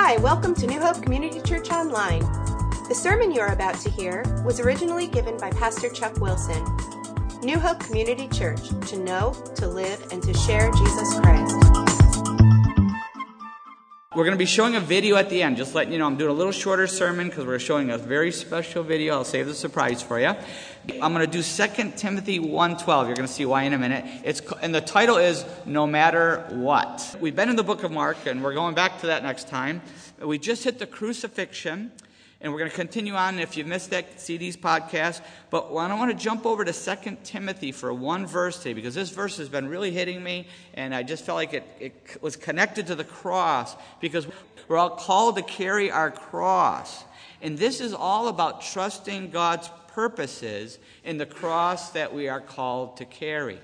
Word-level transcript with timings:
Hi, 0.00 0.16
welcome 0.18 0.54
to 0.54 0.66
New 0.66 0.80
Hope 0.80 1.02
Community 1.02 1.40
Church 1.40 1.70
Online. 1.70 2.20
The 2.88 2.94
sermon 2.94 3.32
you 3.32 3.40
are 3.40 3.52
about 3.52 3.74
to 3.80 3.90
hear 3.90 4.22
was 4.44 4.60
originally 4.60 5.08
given 5.08 5.36
by 5.36 5.50
Pastor 5.50 5.90
Chuck 5.90 6.18
Wilson. 6.18 6.64
New 7.42 7.58
Hope 7.58 7.80
Community 7.80 8.28
Church, 8.28 8.68
to 8.86 8.96
know, 8.96 9.34
to 9.56 9.66
live, 9.66 10.00
and 10.12 10.22
to 10.22 10.32
share 10.32 10.70
Jesus 10.70 11.18
Christ. 11.18 11.67
We're 14.14 14.24
going 14.24 14.32
to 14.32 14.38
be 14.38 14.46
showing 14.46 14.74
a 14.74 14.80
video 14.80 15.16
at 15.16 15.28
the 15.28 15.42
end, 15.42 15.58
just 15.58 15.74
letting 15.74 15.92
you 15.92 15.98
know. 15.98 16.06
I'm 16.06 16.16
doing 16.16 16.30
a 16.30 16.34
little 16.34 16.50
shorter 16.50 16.86
sermon 16.86 17.28
because 17.28 17.44
we're 17.44 17.58
showing 17.58 17.90
a 17.90 17.98
very 17.98 18.32
special 18.32 18.82
video. 18.82 19.12
I'll 19.12 19.24
save 19.24 19.44
the 19.44 19.54
surprise 19.54 20.00
for 20.00 20.18
you. 20.18 20.34
I'm 21.02 21.12
going 21.12 21.26
to 21.26 21.26
do 21.26 21.42
2 21.42 21.92
Timothy 21.94 22.38
1.12. 22.38 22.86
You're 22.86 23.14
going 23.14 23.16
to 23.16 23.28
see 23.28 23.44
why 23.44 23.64
in 23.64 23.74
a 23.74 23.78
minute. 23.78 24.06
It's, 24.24 24.40
and 24.62 24.74
the 24.74 24.80
title 24.80 25.18
is 25.18 25.44
No 25.66 25.86
Matter 25.86 26.46
What. 26.48 27.16
We've 27.20 27.36
been 27.36 27.50
in 27.50 27.56
the 27.56 27.62
book 27.62 27.84
of 27.84 27.92
Mark, 27.92 28.16
and 28.24 28.42
we're 28.42 28.54
going 28.54 28.74
back 28.74 28.98
to 29.00 29.08
that 29.08 29.22
next 29.22 29.48
time. 29.48 29.82
We 30.18 30.38
just 30.38 30.64
hit 30.64 30.78
the 30.78 30.86
crucifixion. 30.86 31.92
And 32.40 32.52
we're 32.52 32.60
going 32.60 32.70
to 32.70 32.76
continue 32.76 33.14
on. 33.14 33.40
If 33.40 33.56
you 33.56 33.64
missed 33.64 33.90
that, 33.90 34.20
see 34.20 34.36
these 34.36 34.56
podcasts. 34.56 35.20
But 35.50 35.72
I 35.74 35.94
want 35.94 36.16
to 36.16 36.24
jump 36.24 36.46
over 36.46 36.64
to 36.64 36.72
2 36.72 37.16
Timothy 37.24 37.72
for 37.72 37.92
one 37.92 38.26
verse 38.26 38.58
today 38.58 38.74
because 38.74 38.94
this 38.94 39.10
verse 39.10 39.38
has 39.38 39.48
been 39.48 39.68
really 39.68 39.90
hitting 39.90 40.22
me, 40.22 40.46
and 40.74 40.94
I 40.94 41.02
just 41.02 41.24
felt 41.24 41.36
like 41.36 41.52
it, 41.52 41.64
it 41.80 42.18
was 42.20 42.36
connected 42.36 42.86
to 42.88 42.94
the 42.94 43.04
cross 43.04 43.74
because 44.00 44.28
we're 44.68 44.76
all 44.76 44.90
called 44.90 45.36
to 45.36 45.42
carry 45.42 45.90
our 45.90 46.12
cross. 46.12 47.04
And 47.42 47.58
this 47.58 47.80
is 47.80 47.92
all 47.92 48.28
about 48.28 48.62
trusting 48.62 49.30
God's 49.30 49.70
purposes 49.88 50.78
in 51.04 51.18
the 51.18 51.26
cross 51.26 51.90
that 51.90 52.14
we 52.14 52.28
are 52.28 52.40
called 52.40 52.98
to 52.98 53.04
carry. 53.04 53.58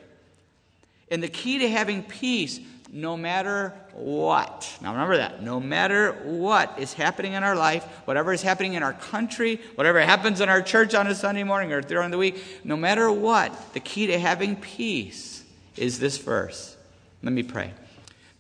And 1.10 1.22
the 1.22 1.28
key 1.28 1.58
to 1.58 1.68
having 1.68 2.02
peace 2.02 2.58
no 2.94 3.16
matter 3.16 3.74
what. 3.92 4.72
Now 4.80 4.92
remember 4.92 5.16
that. 5.16 5.42
No 5.42 5.58
matter 5.58 6.12
what 6.22 6.78
is 6.78 6.92
happening 6.92 7.32
in 7.32 7.42
our 7.42 7.56
life, 7.56 7.84
whatever 8.04 8.32
is 8.32 8.40
happening 8.40 8.74
in 8.74 8.84
our 8.84 8.92
country, 8.92 9.60
whatever 9.74 10.00
happens 10.00 10.40
in 10.40 10.48
our 10.48 10.62
church 10.62 10.94
on 10.94 11.08
a 11.08 11.14
Sunday 11.14 11.42
morning 11.42 11.72
or 11.72 11.80
during 11.80 12.12
the 12.12 12.18
week, 12.18 12.40
no 12.62 12.76
matter 12.76 13.10
what, 13.10 13.74
the 13.74 13.80
key 13.80 14.06
to 14.06 14.18
having 14.18 14.54
peace 14.54 15.44
is 15.76 15.98
this 15.98 16.18
verse. 16.18 16.76
Let 17.20 17.32
me 17.32 17.42
pray. 17.42 17.72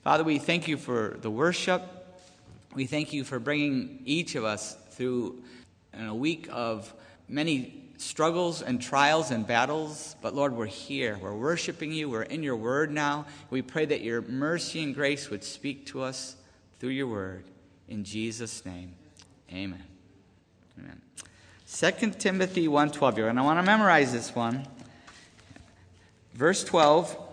Father, 0.04 0.22
we 0.22 0.38
thank 0.38 0.68
you 0.68 0.76
for 0.76 1.16
the 1.20 1.30
worship. 1.30 1.82
We 2.76 2.86
thank 2.86 3.12
you 3.12 3.24
for 3.24 3.40
bringing 3.40 4.02
each 4.04 4.36
of 4.36 4.44
us 4.44 4.76
through 4.92 5.42
a 5.98 6.14
week 6.14 6.48
of 6.52 6.94
many 7.28 7.83
struggles 8.04 8.60
and 8.60 8.80
trials 8.80 9.30
and 9.30 9.46
battles, 9.46 10.14
but 10.20 10.34
Lord, 10.34 10.54
we're 10.54 10.66
here. 10.66 11.18
We're 11.20 11.34
worshiping 11.34 11.92
you. 11.92 12.10
We're 12.10 12.22
in 12.22 12.42
your 12.42 12.56
word 12.56 12.90
now. 12.92 13.26
We 13.50 13.62
pray 13.62 13.86
that 13.86 14.02
your 14.02 14.22
mercy 14.22 14.82
and 14.82 14.94
grace 14.94 15.30
would 15.30 15.42
speak 15.42 15.86
to 15.86 16.02
us 16.02 16.36
through 16.78 16.90
your 16.90 17.06
word. 17.06 17.44
In 17.88 18.04
Jesus' 18.04 18.64
name, 18.66 18.94
amen. 19.50 19.82
Amen. 20.78 21.00
2 21.72 22.10
Timothy 22.18 22.68
1.12. 22.68 23.16
You're 23.16 23.26
going 23.26 23.36
to 23.36 23.42
want 23.42 23.58
to 23.58 23.62
memorize 23.62 24.12
this 24.12 24.34
one. 24.34 24.66
Verse 26.34 26.62
12. 26.62 27.23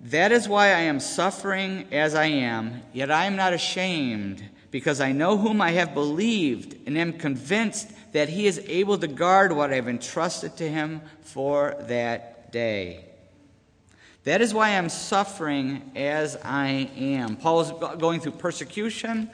That 0.00 0.30
is 0.30 0.48
why 0.48 0.66
I 0.66 0.82
am 0.82 1.00
suffering 1.00 1.88
as 1.90 2.14
I 2.14 2.26
am, 2.26 2.82
yet 2.92 3.10
I 3.10 3.24
am 3.24 3.34
not 3.34 3.52
ashamed, 3.52 4.44
because 4.70 5.00
I 5.00 5.12
know 5.12 5.36
whom 5.36 5.60
I 5.60 5.72
have 5.72 5.92
believed 5.92 6.76
and 6.86 6.96
am 6.96 7.14
convinced 7.14 7.90
that 8.12 8.28
he 8.28 8.46
is 8.46 8.60
able 8.66 8.96
to 8.98 9.08
guard 9.08 9.52
what 9.52 9.72
I 9.72 9.76
have 9.76 9.88
entrusted 9.88 10.56
to 10.58 10.68
him 10.68 11.02
for 11.22 11.74
that 11.88 12.52
day. 12.52 13.04
That 14.24 14.40
is 14.40 14.54
why 14.54 14.76
I'm 14.76 14.88
suffering 14.88 15.90
as 15.96 16.36
I 16.44 16.90
am. 16.96 17.36
Paul 17.36 17.60
is 17.62 17.72
going 17.98 18.20
through 18.20 18.32
persecution, 18.32 19.30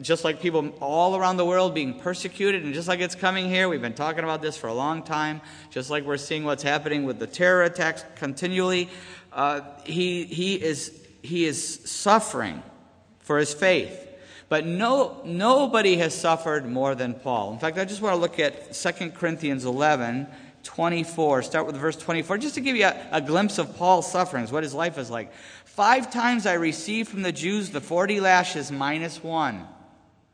just 0.00 0.24
like 0.24 0.40
people 0.40 0.70
all 0.80 1.16
around 1.16 1.36
the 1.36 1.44
world 1.44 1.74
being 1.74 2.00
persecuted, 2.00 2.64
and 2.64 2.72
just 2.74 2.88
like 2.88 3.00
it's 3.00 3.14
coming 3.14 3.48
here, 3.48 3.68
we've 3.68 3.82
been 3.82 3.94
talking 3.94 4.24
about 4.24 4.42
this 4.42 4.56
for 4.56 4.68
a 4.68 4.74
long 4.74 5.02
time, 5.02 5.40
just 5.70 5.90
like 5.90 6.04
we're 6.04 6.16
seeing 6.16 6.44
what's 6.44 6.62
happening 6.62 7.04
with 7.04 7.18
the 7.18 7.26
terror 7.26 7.62
attacks 7.62 8.04
continually. 8.16 8.88
Uh, 9.32 9.62
he, 9.84 10.24
he, 10.24 10.54
is, 10.54 10.98
he 11.22 11.44
is 11.44 11.90
suffering 11.90 12.62
for 13.20 13.38
his 13.38 13.54
faith. 13.54 14.08
But 14.48 14.66
no, 14.66 15.22
nobody 15.24 15.96
has 15.96 16.14
suffered 16.14 16.68
more 16.68 16.94
than 16.94 17.14
Paul. 17.14 17.54
In 17.54 17.58
fact, 17.58 17.78
I 17.78 17.86
just 17.86 18.02
want 18.02 18.14
to 18.14 18.20
look 18.20 18.38
at 18.38 18.74
2 18.74 19.10
Corinthians 19.12 19.64
11, 19.64 20.26
24. 20.62 21.42
Start 21.42 21.66
with 21.66 21.76
verse 21.76 21.96
24, 21.96 22.38
just 22.38 22.54
to 22.56 22.60
give 22.60 22.76
you 22.76 22.84
a, 22.84 23.08
a 23.12 23.20
glimpse 23.22 23.56
of 23.56 23.74
Paul's 23.76 24.10
sufferings, 24.10 24.52
what 24.52 24.62
his 24.62 24.74
life 24.74 24.98
is 24.98 25.10
like. 25.10 25.32
Five 25.64 26.12
times 26.12 26.44
I 26.44 26.54
received 26.54 27.08
from 27.08 27.22
the 27.22 27.32
Jews 27.32 27.70
the 27.70 27.80
40 27.80 28.20
lashes 28.20 28.70
minus 28.70 29.24
one. 29.24 29.66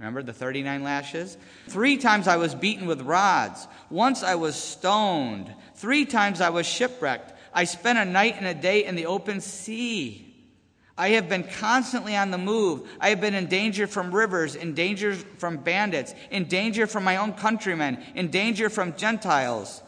Remember 0.00 0.22
the 0.22 0.32
39 0.32 0.82
lashes? 0.82 1.36
Three 1.68 1.96
times 1.96 2.26
I 2.26 2.36
was 2.36 2.54
beaten 2.54 2.86
with 2.86 3.02
rods. 3.02 3.68
Once 3.90 4.22
I 4.22 4.34
was 4.36 4.56
stoned. 4.56 5.52
Three 5.74 6.04
times 6.04 6.40
I 6.40 6.50
was 6.50 6.66
shipwrecked. 6.66 7.34
I 7.58 7.64
spent 7.64 7.98
a 7.98 8.04
night 8.04 8.36
and 8.38 8.46
a 8.46 8.54
day 8.54 8.84
in 8.84 8.94
the 8.94 9.06
open 9.06 9.40
sea. 9.40 10.32
I 10.96 11.08
have 11.10 11.28
been 11.28 11.42
constantly 11.42 12.14
on 12.14 12.30
the 12.30 12.38
move. 12.38 12.88
I 13.00 13.08
have 13.08 13.20
been 13.20 13.34
in 13.34 13.46
danger 13.46 13.88
from 13.88 14.14
rivers, 14.14 14.54
in 14.54 14.74
danger 14.74 15.16
from 15.16 15.56
bandits, 15.56 16.14
in 16.30 16.44
danger 16.44 16.86
from 16.86 17.02
my 17.02 17.16
own 17.16 17.32
countrymen, 17.32 17.98
in 18.14 18.30
danger 18.30 18.70
from 18.70 18.94
Gentiles, 18.94 19.82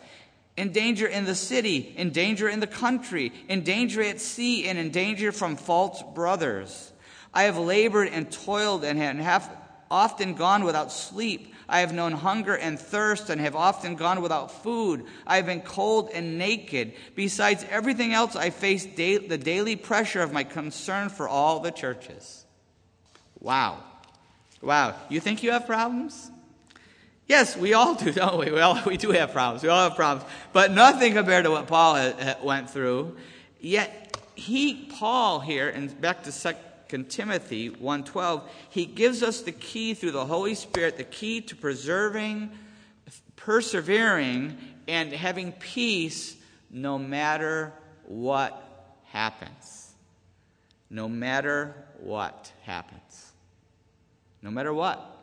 in 0.56 0.72
danger 0.72 1.06
in 1.06 1.26
the 1.26 1.36
city, 1.36 1.94
in 1.96 2.10
danger 2.10 2.48
in 2.48 2.58
the 2.58 2.66
country, 2.66 3.32
in 3.48 3.62
danger 3.62 4.02
at 4.02 4.20
sea, 4.20 4.66
and 4.66 4.76
in 4.76 4.90
danger 4.90 5.30
from 5.30 5.54
false 5.54 6.02
brothers. 6.12 6.92
I 7.32 7.44
have 7.44 7.56
labored 7.56 8.08
and 8.08 8.32
toiled 8.32 8.82
and 8.82 8.98
have 8.98 9.48
often 9.88 10.34
gone 10.34 10.64
without 10.64 10.90
sleep. 10.90 11.54
I 11.70 11.80
have 11.80 11.92
known 11.94 12.12
hunger 12.12 12.56
and 12.56 12.78
thirst 12.78 13.30
and 13.30 13.40
have 13.40 13.54
often 13.54 13.94
gone 13.94 14.20
without 14.20 14.62
food. 14.62 15.06
I 15.26 15.36
have 15.36 15.46
been 15.46 15.60
cold 15.60 16.10
and 16.12 16.36
naked. 16.36 16.94
Besides 17.14 17.64
everything 17.70 18.12
else, 18.12 18.34
I 18.34 18.50
face 18.50 18.84
da- 18.84 19.18
the 19.18 19.38
daily 19.38 19.76
pressure 19.76 20.20
of 20.20 20.32
my 20.32 20.44
concern 20.44 21.08
for 21.08 21.28
all 21.28 21.60
the 21.60 21.70
churches. 21.70 22.44
Wow. 23.38 23.78
Wow. 24.60 24.96
You 25.08 25.20
think 25.20 25.42
you 25.42 25.52
have 25.52 25.66
problems? 25.66 26.30
Yes, 27.28 27.56
we 27.56 27.74
all 27.74 27.94
do, 27.94 28.12
don't 28.12 28.38
we? 28.38 28.50
We, 28.50 28.60
all, 28.60 28.82
we 28.84 28.96
do 28.96 29.12
have 29.12 29.32
problems. 29.32 29.62
We 29.62 29.68
all 29.68 29.88
have 29.88 29.96
problems. 29.96 30.28
But 30.52 30.72
nothing 30.72 31.14
compared 31.14 31.44
to 31.44 31.52
what 31.52 31.68
Paul 31.68 31.94
uh, 31.94 32.34
went 32.42 32.68
through. 32.68 33.16
Yet, 33.60 34.18
he, 34.34 34.88
Paul 34.98 35.38
here, 35.38 35.68
and 35.68 35.98
back 36.00 36.24
to 36.24 36.32
2 36.32 36.54
Timothy 36.90 37.70
1:12, 37.70 38.42
he 38.68 38.86
gives 38.86 39.22
us 39.22 39.42
the 39.42 39.52
key 39.52 39.94
through 39.94 40.12
the 40.12 40.26
Holy 40.26 40.54
Spirit, 40.54 40.96
the 40.96 41.04
key 41.04 41.40
to 41.42 41.56
preserving, 41.56 42.50
persevering, 43.36 44.56
and 44.88 45.12
having 45.12 45.52
peace 45.52 46.36
no 46.70 46.98
matter 46.98 47.72
what 48.06 48.62
happens. 49.04 49.92
No 50.88 51.08
matter 51.08 51.74
what 52.00 52.52
happens. 52.62 53.32
No 54.42 54.50
matter 54.50 54.72
what. 54.72 55.16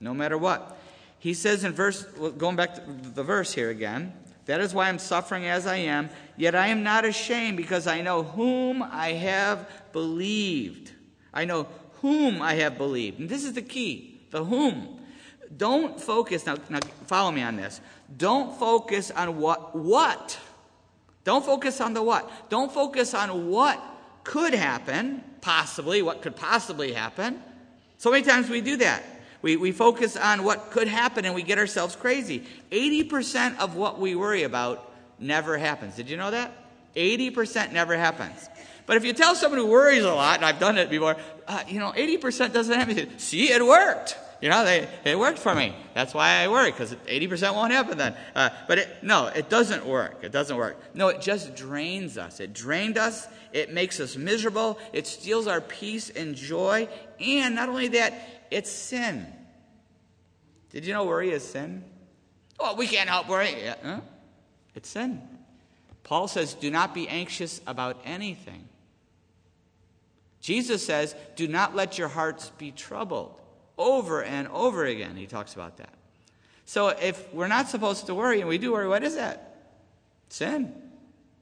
No 0.00 0.14
matter 0.14 0.38
what. 0.38 0.78
He 1.18 1.34
says 1.34 1.64
in 1.64 1.72
verse, 1.72 2.02
going 2.38 2.56
back 2.56 2.74
to 2.74 3.10
the 3.10 3.22
verse 3.22 3.52
here 3.52 3.70
again, 3.70 4.12
that 4.46 4.60
is 4.60 4.74
why 4.74 4.88
I'm 4.88 4.98
suffering 4.98 5.46
as 5.46 5.66
I 5.66 5.76
am, 5.76 6.10
yet 6.36 6.54
I 6.54 6.68
am 6.68 6.82
not 6.82 7.04
ashamed 7.04 7.56
because 7.56 7.86
I 7.86 8.00
know 8.00 8.22
whom 8.22 8.82
I 8.82 9.12
have 9.12 9.68
believed. 9.92 10.92
I 11.32 11.44
know 11.44 11.68
whom 12.00 12.42
I 12.42 12.54
have 12.54 12.76
believed. 12.76 13.18
And 13.20 13.28
this 13.28 13.44
is 13.44 13.52
the 13.54 13.62
key 13.62 14.12
the 14.32 14.44
whom. 14.44 14.98
Don't 15.56 16.00
focus, 16.00 16.46
now, 16.46 16.56
now 16.70 16.80
follow 17.06 17.30
me 17.30 17.42
on 17.42 17.56
this. 17.56 17.80
Don't 18.16 18.58
focus 18.58 19.10
on 19.10 19.38
what, 19.38 19.76
what. 19.76 20.38
Don't 21.24 21.44
focus 21.44 21.80
on 21.80 21.94
the 21.94 22.02
what. 22.02 22.48
Don't 22.48 22.72
focus 22.72 23.14
on 23.14 23.50
what 23.50 23.80
could 24.24 24.54
happen, 24.54 25.22
possibly, 25.40 26.02
what 26.02 26.22
could 26.22 26.34
possibly 26.34 26.92
happen. 26.92 27.40
So 27.98 28.10
many 28.10 28.24
times 28.24 28.48
we 28.48 28.62
do 28.62 28.76
that. 28.78 29.04
We, 29.42 29.56
we 29.56 29.72
focus 29.72 30.16
on 30.16 30.44
what 30.44 30.70
could 30.70 30.88
happen 30.88 31.24
and 31.24 31.34
we 31.34 31.42
get 31.42 31.58
ourselves 31.58 31.96
crazy. 31.96 32.44
80% 32.70 33.58
of 33.58 33.76
what 33.76 34.00
we 34.00 34.14
worry 34.14 34.44
about 34.44 34.90
never 35.18 35.58
happens. 35.58 35.96
Did 35.96 36.08
you 36.08 36.16
know 36.16 36.30
that? 36.30 36.52
80% 36.96 37.72
never 37.72 37.96
happens. 37.96 38.48
But 38.86 38.96
if 38.96 39.04
you 39.04 39.12
tell 39.12 39.34
someone 39.34 39.60
who 39.60 39.66
worries 39.66 40.04
a 40.04 40.12
lot, 40.12 40.36
and 40.36 40.44
I've 40.44 40.58
done 40.58 40.78
it 40.78 40.90
before, 40.90 41.16
uh, 41.46 41.62
you 41.68 41.78
know, 41.78 41.92
80% 41.92 42.52
doesn't 42.52 42.78
have 42.78 42.88
anything. 42.88 43.18
See, 43.18 43.50
it 43.52 43.64
worked. 43.64 44.16
You 44.40 44.48
know, 44.48 44.64
they, 44.64 44.88
it 45.04 45.16
worked 45.16 45.38
for 45.38 45.54
me. 45.54 45.72
That's 45.94 46.12
why 46.12 46.42
I 46.42 46.48
worry, 46.48 46.72
because 46.72 46.92
80% 46.92 47.54
won't 47.54 47.72
happen 47.72 47.96
then. 47.96 48.16
Uh, 48.34 48.50
but 48.66 48.78
it, 48.78 48.88
no, 49.00 49.26
it 49.28 49.48
doesn't 49.48 49.86
work. 49.86 50.24
It 50.24 50.32
doesn't 50.32 50.56
work. 50.56 50.76
No, 50.94 51.08
it 51.08 51.20
just 51.20 51.54
drains 51.54 52.18
us. 52.18 52.40
It 52.40 52.52
drained 52.52 52.98
us. 52.98 53.28
It 53.52 53.72
makes 53.72 54.00
us 54.00 54.16
miserable. 54.16 54.80
It 54.92 55.06
steals 55.06 55.46
our 55.46 55.60
peace 55.60 56.10
and 56.10 56.34
joy. 56.34 56.88
And 57.20 57.54
not 57.54 57.68
only 57.68 57.86
that, 57.88 58.14
it's 58.50 58.70
sin. 58.70 59.26
Did 60.70 60.84
you 60.86 60.92
know 60.92 61.04
worry 61.04 61.30
is 61.30 61.44
sin? 61.48 61.84
Well, 62.58 62.74
we 62.74 62.88
can't 62.88 63.08
help 63.08 63.28
worry. 63.28 63.54
Yeah, 63.62 63.74
huh? 63.80 64.00
It's 64.74 64.88
sin. 64.88 65.22
Paul 66.02 66.26
says, 66.26 66.54
do 66.54 66.68
not 66.68 66.94
be 66.94 67.08
anxious 67.08 67.60
about 67.64 68.00
anything. 68.04 68.68
Jesus 70.42 70.84
says, 70.84 71.14
Do 71.36 71.48
not 71.48 71.74
let 71.74 71.96
your 71.96 72.08
hearts 72.08 72.50
be 72.58 72.72
troubled. 72.72 73.40
Over 73.78 74.22
and 74.22 74.48
over 74.48 74.84
again, 74.84 75.16
he 75.16 75.26
talks 75.26 75.54
about 75.54 75.78
that. 75.78 75.94
So 76.66 76.88
if 76.88 77.32
we're 77.32 77.48
not 77.48 77.68
supposed 77.68 78.06
to 78.06 78.14
worry 78.14 78.40
and 78.40 78.48
we 78.48 78.58
do 78.58 78.72
worry, 78.72 78.88
what 78.88 79.02
is 79.02 79.14
that? 79.14 79.56
Sin. 80.28 80.74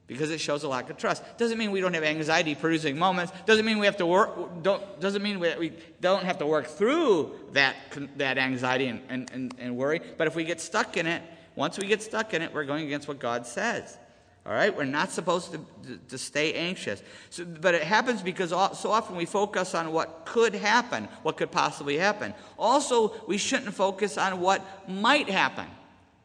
Because 0.07 0.29
it 0.29 0.39
shows 0.39 0.63
a 0.63 0.67
lack 0.67 0.89
of 0.89 0.97
trust. 0.97 1.23
Doesn't 1.37 1.57
mean 1.57 1.71
we 1.71 1.81
don't 1.81 1.93
have 1.93 2.03
anxiety 2.03 2.53
producing 2.53 2.97
moments. 2.97 3.31
Doesn't 3.45 3.65
mean 3.65 3.79
we 3.79 3.85
have 3.85 3.97
to 3.97 4.05
work, 4.05 4.61
don't, 4.61 4.99
doesn't 4.99 5.21
mean 5.21 5.39
we, 5.39 5.55
we 5.55 5.73
don't 5.99 6.23
have 6.23 6.37
to 6.39 6.45
work 6.45 6.67
through 6.67 7.33
that, 7.53 7.75
that 8.17 8.37
anxiety 8.37 8.87
and, 8.87 9.01
and, 9.09 9.31
and, 9.31 9.55
and 9.57 9.77
worry. 9.77 10.01
But 10.17 10.27
if 10.27 10.35
we 10.35 10.43
get 10.43 10.59
stuck 10.59 10.97
in 10.97 11.07
it, 11.07 11.21
once 11.55 11.77
we 11.77 11.87
get 11.87 12.03
stuck 12.03 12.33
in 12.33 12.41
it, 12.41 12.53
we're 12.53 12.65
going 12.65 12.85
against 12.85 13.07
what 13.07 13.19
God 13.19 13.47
says. 13.47 13.97
All 14.45 14.53
right? 14.53 14.75
We're 14.75 14.85
not 14.85 15.11
supposed 15.11 15.51
to, 15.51 15.97
to, 16.09 16.17
stay 16.17 16.53
anxious. 16.53 17.03
So, 17.29 17.45
but 17.45 17.75
it 17.75 17.83
happens 17.83 18.23
because 18.23 18.49
so 18.49 18.91
often 18.91 19.15
we 19.15 19.25
focus 19.25 19.75
on 19.75 19.91
what 19.91 20.25
could 20.25 20.55
happen, 20.55 21.07
what 21.21 21.37
could 21.37 21.51
possibly 21.51 21.97
happen. 21.97 22.33
Also, 22.57 23.13
we 23.27 23.37
shouldn't 23.37 23.73
focus 23.75 24.17
on 24.17 24.39
what 24.39 24.89
might 24.89 25.29
happen. 25.29 25.67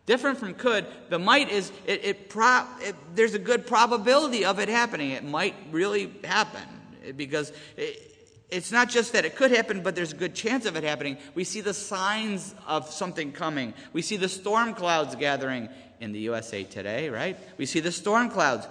Different 0.07 0.39
from 0.39 0.55
could, 0.55 0.87
the 1.11 1.19
might 1.19 1.51
is, 1.51 1.73
it, 1.85 2.05
it, 2.05 2.29
pro, 2.31 2.65
it 2.81 2.95
there's 3.15 3.35
a 3.35 3.41
good 3.41 3.67
probability 3.67 4.45
of 4.45 4.61
it 4.61 4.69
happening. 4.69 5.11
It 5.11 5.25
might 5.25 5.55
really 5.73 6.13
happen 6.25 6.63
because 7.17 7.53
it, 7.77 8.07
it's 8.49 8.71
not 8.71 8.89
just 8.89 9.13
that 9.13 9.25
it 9.25 9.35
could 9.35 9.51
happen, 9.51 9.83
but 9.83 9.97
there's 9.97 10.13
a 10.13 10.17
good 10.17 10.35
chance 10.35 10.65
of 10.67 10.77
it 10.77 10.85
happening. 10.85 11.19
We 11.35 11.43
see 11.43 11.61
the 11.61 11.75
signs 11.75 12.55
of 12.69 12.89
something 12.89 13.33
coming. 13.33 13.75
We 13.93 14.03
see 14.03 14.17
the 14.17 14.29
storm 14.29 14.75
clouds 14.75 15.17
gathering 15.17 15.69
in 16.00 16.12
the 16.12 16.20
USA 16.20 16.64
today, 16.64 17.08
right? 17.08 17.38
We 17.56 17.66
see 17.66 17.81
the 17.81 17.93
storm 17.93 18.31
clouds. 18.31 18.66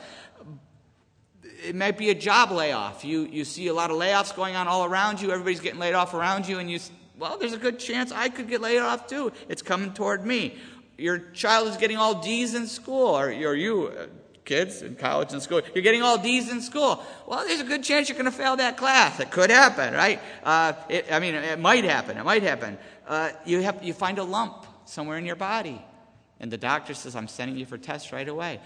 It 1.68 1.75
might 1.75 1.98
be 1.98 2.10
a 2.10 2.16
job 2.16 2.51
layoff. 2.51 3.04
You, 3.04 3.25
you 3.25 3.45
see 3.45 3.68
a 3.68 3.74
lot 3.74 3.92
of 3.92 3.98
layoffs 3.98 4.36
going 4.36 4.56
on 4.56 4.68
all 4.68 4.86
around 4.86 5.22
you. 5.22 5.31
Everybody's 5.31 5.60
getting 5.60 5.80
laid 5.80 5.94
off 5.94 6.13
around 6.13 6.48
you, 6.48 6.60
and 6.60 6.69
you, 6.69 6.80
well, 7.18 7.38
there's 7.38 7.54
a 7.54 7.57
good 7.57 7.80
chance 7.80 8.12
I 8.12 8.30
could 8.30 8.48
get 8.48 8.62
laid 8.62 8.80
off 8.80 9.07
too. 9.07 9.31
It's 9.50 9.62
coming 9.62 9.94
toward 9.94 10.25
me. 10.25 10.56
Your 10.98 11.19
child 11.19 11.68
is 11.68 11.77
getting 11.77 11.98
all 11.98 12.22
D's 12.22 12.54
in 12.54 12.68
school, 12.68 13.18
or, 13.18 13.27
or 13.27 13.56
you, 13.56 13.88
uh, 13.88 14.06
kids 14.45 14.81
in 14.81 14.95
college 14.95 15.33
and 15.33 15.42
school, 15.42 15.62
you're 15.74 15.83
getting 15.83 16.04
all 16.04 16.18
D's 16.18 16.50
in 16.51 16.62
school. 16.62 17.04
Well, 17.27 17.45
there's 17.45 17.60
a 17.60 17.66
good 17.66 17.83
chance 17.83 18.07
you're 18.07 18.18
going 18.18 18.31
to 18.31 18.38
fail 18.38 18.56
that 18.57 18.77
class. 18.77 19.19
It 19.19 19.31
could 19.31 19.50
happen, 19.50 19.94
right? 19.94 20.22
Uh, 20.44 20.74
it, 20.88 21.12
I 21.12 21.19
mean, 21.19 21.33
it 21.33 21.60
might 21.60 21.83
happen. 21.83 22.18
It 22.18 22.24
might 22.24 22.44
happen. 22.44 22.77
Uh, 23.07 23.31
you, 23.45 23.62
have, 23.62 23.83
you 23.83 23.94
find 23.94 24.19
a 24.19 24.24
lump 24.24 24.66
somewhere 24.86 25.18
in 25.18 25.25
your 25.25 25.36
body. 25.36 25.81
And 26.40 26.52
the 26.52 26.58
doctor 26.58 26.94
says, 26.94 27.16
I'm 27.16 27.28
sending 27.28 27.58
you 27.58 27.66
for 27.66 27.78
tests 27.78 28.12
right 28.12 28.28
away. 28.28 28.60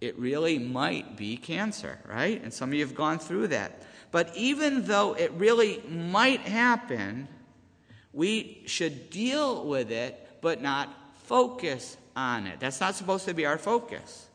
It 0.00 0.18
really 0.18 0.58
might 0.58 1.16
be 1.16 1.36
cancer, 1.36 1.98
right? 2.08 2.42
And 2.42 2.52
some 2.52 2.70
of 2.70 2.74
you 2.74 2.80
have 2.80 2.94
gone 2.94 3.18
through 3.18 3.48
that. 3.48 3.82
But 4.10 4.34
even 4.36 4.84
though 4.86 5.14
it 5.14 5.32
really 5.32 5.82
might 5.88 6.40
happen, 6.40 7.28
we 8.12 8.62
should 8.66 9.10
deal 9.10 9.66
with 9.66 9.90
it, 9.90 10.28
but 10.40 10.62
not 10.62 10.92
focus 11.24 11.96
on 12.16 12.46
it. 12.46 12.60
That's 12.60 12.80
not 12.80 12.94
supposed 12.94 13.26
to 13.26 13.34
be 13.34 13.46
our 13.46 13.58
focus. 13.58 14.26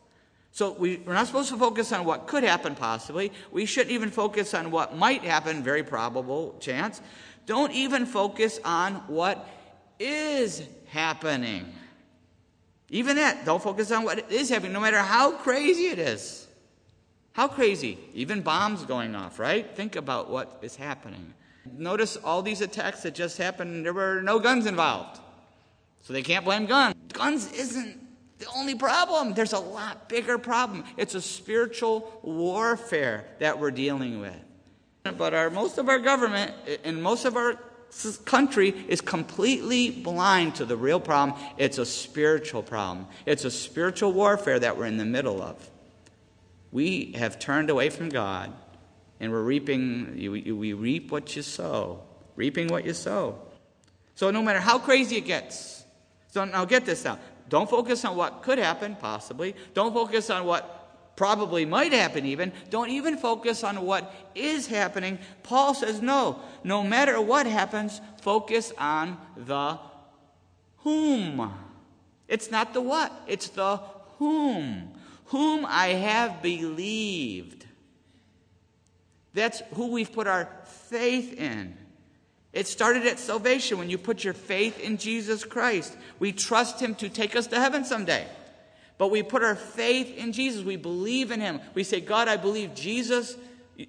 So 0.52 0.72
we, 0.72 1.02
are 1.06 1.14
not 1.14 1.28
supposed 1.28 1.50
to 1.50 1.58
focus 1.58 1.92
on 1.92 2.06
what 2.06 2.28
could 2.28 2.44
happen 2.44 2.76
possibly. 2.76 3.34
We 3.52 3.66
shouldn't 3.66 3.92
even 3.92 4.10
focus 4.10 4.54
on 4.54 4.72
what 4.72 4.96
might 4.96 5.24
happen, 5.24 5.64
very 5.64 5.84
probable 5.84 6.56
chance. 6.62 7.02
Don't 7.46 7.74
even 7.74 8.06
focus 8.06 8.60
on 8.64 8.96
what 9.08 9.46
is 10.00 10.64
happening. 10.88 11.74
Even 12.90 13.16
that, 13.16 13.46
don't 13.46 13.62
focus 13.62 13.92
on 13.92 14.04
what 14.04 14.32
is 14.32 14.50
happening, 14.50 14.74
no 14.74 14.80
matter 14.80 15.00
how 15.00 15.32
crazy 15.32 15.88
it 15.88 16.00
is. 16.00 16.48
How 17.34 17.48
crazy? 17.48 17.98
Even 18.14 18.42
bombs 18.42 18.84
going 18.86 19.16
off, 19.16 19.40
right? 19.40 19.76
Think 19.76 19.96
about 19.96 20.30
what 20.30 20.60
is 20.62 20.76
happening. 20.76 21.34
Notice 21.78 22.16
all 22.18 22.42
these 22.42 22.62
attacks 22.62 23.02
that 23.04 23.16
just 23.16 23.38
happened, 23.38 23.86
there 23.86 23.94
were 23.94 24.22
no 24.22 24.40
guns 24.40 24.68
involved. 24.68 25.20
So 26.04 26.14
they 26.14 26.22
can't 26.22 26.46
blame 26.46 26.68
guns. 26.68 26.96
Guns 27.12 27.52
isn't 27.52 28.00
the 28.38 28.46
only 28.56 28.76
problem. 28.76 29.34
There's 29.34 29.54
a 29.54 29.60
lot 29.60 30.08
bigger 30.08 30.38
problem. 30.38 30.84
It's 30.98 31.16
a 31.16 31.22
spiritual 31.22 32.20
warfare 32.22 33.26
that 33.40 33.60
we're 33.60 33.72
dealing 33.72 34.22
with. 34.22 34.36
But 35.18 35.34
our, 35.34 35.50
most 35.50 35.78
of 35.78 35.90
our 35.90 36.00
government 36.00 36.54
and 36.84 37.02
most 37.02 37.26
of 37.26 37.36
our 37.36 37.60
country 38.26 38.70
is 38.88 39.02
completely 39.02 39.90
blind 39.90 40.56
to 40.56 40.66
the 40.66 40.76
real 40.76 41.00
problem. 41.00 41.40
It's 41.58 41.78
a 41.78 41.86
spiritual 41.86 42.64
problem, 42.64 43.08
it's 43.26 43.46
a 43.46 43.52
spiritual 43.52 44.14
warfare 44.14 44.60
that 44.60 44.78
we're 44.78 44.86
in 44.86 44.98
the 44.98 45.06
middle 45.06 45.42
of. 45.42 45.70
We 46.72 47.14
have 47.14 47.40
turned 47.40 47.70
away 47.70 47.90
from 47.90 48.10
God, 48.10 48.52
and 49.20 49.32
we're 49.32 49.44
reaping, 49.44 50.16
we 50.18 50.74
reap 50.74 51.12
what 51.12 51.36
you 51.36 51.42
sow, 51.42 52.04
reaping 52.36 52.68
what 52.68 52.86
you 52.86 52.94
sow. 52.94 53.40
So 54.16 54.30
no 54.32 54.42
matter 54.42 54.60
how 54.60 54.80
crazy 54.80 55.18
it 55.18 55.26
gets, 55.26 55.86
so 56.32 56.44
now 56.44 56.66
get 56.66 56.86
this 56.86 57.06
now. 57.06 57.18
Don't 57.48 57.70
focus 57.70 58.04
on 58.04 58.18
what 58.18 58.42
could 58.42 58.58
happen, 58.58 58.98
possibly. 59.00 59.56
Don't 59.74 59.94
focus 59.94 60.30
on 60.30 60.46
what 60.46 60.75
probably 61.16 61.66
might 61.66 61.94
happen 61.94 62.26
even. 62.26 62.52
Don't 62.70 62.90
even 62.90 63.18
focus 63.18 63.64
on 63.64 63.86
what 63.86 64.14
is 64.34 64.68
happening. 64.68 65.20
Paul 65.44 65.74
says, 65.74 66.02
no, 66.02 66.40
no 66.64 66.84
matter 66.84 67.20
what 67.22 67.46
happens, 67.46 68.02
focus 68.22 68.74
on 68.78 69.18
the 69.38 69.80
whom. 70.78 71.54
It's 72.28 72.52
not 72.52 72.74
the 72.74 72.82
what, 72.82 73.12
it's 73.28 73.50
the 73.50 73.78
whom. 74.18 74.92
Whom 75.26 75.66
I 75.68 75.88
have 75.88 76.42
believed. 76.42 77.66
That's 79.34 79.62
who 79.74 79.88
we've 79.88 80.12
put 80.12 80.28
our 80.28 80.50
faith 80.66 81.34
in. 81.34 81.78
It 82.54 82.68
started 82.68 83.06
at 83.06 83.20
salvation 83.20 83.78
when 83.78 83.90
you 83.90 83.98
put 83.98 84.24
your 84.24 84.34
faith 84.34 84.80
in 84.80 84.98
Jesus 84.98 85.44
Christ. 85.44 85.98
We 86.20 86.32
trust 86.32 86.80
Him 86.80 86.96
to 86.96 87.10
take 87.10 87.36
us 87.36 87.48
to 87.48 87.60
heaven 87.60 87.84
someday. 87.84 88.26
But 88.98 89.12
we 89.12 89.24
put 89.24 89.44
our 89.44 89.56
faith 89.56 90.16
in 90.16 90.32
Jesus. 90.32 90.64
We 90.64 90.78
believe 90.78 91.32
in 91.32 91.42
him. 91.42 91.60
We 91.74 91.84
say, 91.84 92.02
God, 92.02 92.28
I 92.28 92.38
believe 92.38 92.74
Jesus 92.74 93.36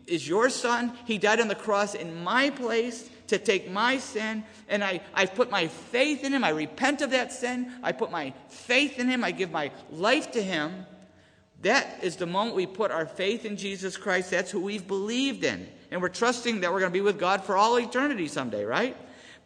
is 0.07 0.27
your 0.27 0.51
son. 0.51 0.93
He 1.05 1.19
died 1.19 1.41
on 1.41 1.49
the 1.49 1.55
cross 1.55 1.95
in 1.95 2.25
my 2.25 2.51
place 2.51 3.09
to 3.29 3.39
take 3.39 3.71
my 3.71 3.99
sin. 3.99 4.45
And 4.69 4.83
I, 4.83 5.01
I 5.15 5.27
put 5.27 5.51
my 5.51 5.69
faith 5.69 6.25
in 6.25 6.33
him. 6.33 6.43
I 6.43 6.51
repent 6.51 7.03
of 7.03 7.11
that 7.11 7.33
sin. 7.33 7.73
I 7.83 7.93
put 7.93 8.11
my 8.11 8.33
faith 8.49 8.99
in 8.99 9.09
him. 9.09 9.23
I 9.23 9.31
give 9.31 9.51
my 9.51 9.71
life 9.91 10.33
to 10.33 10.43
him. 10.43 10.87
That 11.63 12.03
is 12.03 12.17
the 12.17 12.27
moment 12.27 12.57
we 12.57 12.67
put 12.67 12.91
our 12.91 13.07
faith 13.07 13.45
in 13.45 13.57
Jesus 13.57 13.97
Christ. 13.97 14.31
That's 14.31 14.51
who 14.51 14.61
we've 14.61 14.87
believed 14.87 15.45
in. 15.45 15.69
And 15.91 16.03
we're 16.03 16.09
trusting 16.09 16.61
that 16.61 16.73
we're 16.73 16.81
going 16.81 16.93
to 16.93 16.97
be 16.97 17.01
with 17.01 17.19
God 17.19 17.45
for 17.45 17.57
all 17.57 17.79
eternity 17.79 18.29
someday, 18.29 18.65
right? 18.65 18.97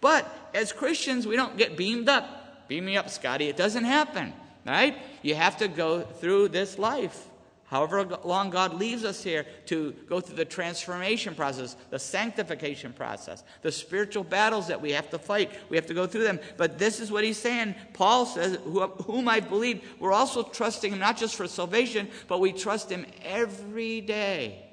But 0.00 0.26
as 0.54 0.72
Christians, 0.72 1.26
we 1.26 1.36
don't 1.36 1.56
get 1.56 1.76
beamed 1.76 2.08
up. 2.08 2.68
Beam 2.68 2.86
me 2.86 2.96
up, 2.96 3.10
Scotty. 3.10 3.48
It 3.48 3.56
doesn't 3.56 3.84
happen. 3.84 4.32
Right? 4.66 4.96
You 5.22 5.34
have 5.34 5.56
to 5.58 5.68
go 5.68 6.02
through 6.02 6.48
this 6.48 6.78
life. 6.78 7.28
However 7.70 8.04
long 8.24 8.50
God 8.50 8.74
leaves 8.74 9.04
us 9.04 9.22
here 9.22 9.46
to 9.66 9.92
go 10.08 10.20
through 10.20 10.34
the 10.34 10.44
transformation 10.44 11.36
process, 11.36 11.76
the 11.90 12.00
sanctification 12.00 12.92
process, 12.92 13.44
the 13.62 13.70
spiritual 13.70 14.24
battles 14.24 14.66
that 14.66 14.82
we 14.82 14.90
have 14.90 15.08
to 15.10 15.20
fight, 15.20 15.52
we 15.68 15.76
have 15.76 15.86
to 15.86 15.94
go 15.94 16.04
through 16.08 16.24
them. 16.24 16.40
But 16.56 16.80
this 16.80 16.98
is 16.98 17.12
what 17.12 17.22
he's 17.22 17.38
saying. 17.38 17.76
Paul 17.92 18.26
says, 18.26 18.58
Whom 19.06 19.28
I 19.28 19.38
believe, 19.38 19.88
we're 20.00 20.12
also 20.12 20.42
trusting 20.42 20.92
him 20.92 20.98
not 20.98 21.16
just 21.16 21.36
for 21.36 21.46
salvation, 21.46 22.08
but 22.26 22.40
we 22.40 22.52
trust 22.52 22.90
him 22.90 23.06
every 23.22 24.00
day. 24.00 24.66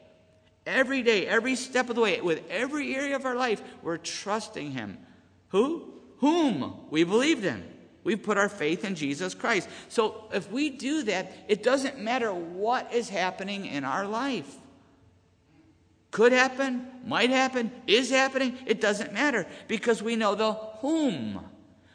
Every 0.65 1.03
day, 1.03 1.27
every 1.27 1.55
step 1.55 1.89
of 1.89 1.95
the 1.95 2.01
way, 2.01 2.19
with 2.19 2.41
every 2.49 2.95
area 2.95 3.15
of 3.15 3.25
our 3.25 3.35
life, 3.35 3.61
we're 3.83 3.97
trusting 3.97 4.71
him. 4.71 4.97
Who? 5.49 5.93
Whom 6.17 6.87
we 6.89 7.03
believed 7.03 7.45
in. 7.45 7.63
We've 8.07 8.23
put 8.23 8.37
our 8.37 8.47
faith 8.47 8.85
in 8.85 8.95
Jesus 8.95 9.33
Christ. 9.33 9.67
So 9.89 10.29
if 10.31 10.49
we 10.49 10.69
do 10.69 11.03
that, 11.03 11.29
it 11.49 11.61
doesn't 11.61 11.99
matter 11.99 12.33
what 12.33 12.93
is 12.93 13.09
happening 13.09 13.65
in 13.65 13.83
our 13.83 14.07
life. 14.07 14.49
Could 16.11 16.31
happen, 16.31 16.87
might 17.05 17.31
happen, 17.31 17.69
is 17.85 18.09
happening. 18.09 18.57
It 18.65 18.79
doesn't 18.79 19.11
matter 19.11 19.45
because 19.67 20.01
we 20.01 20.15
know 20.15 20.35
the 20.35 20.53
whom. 20.53 21.41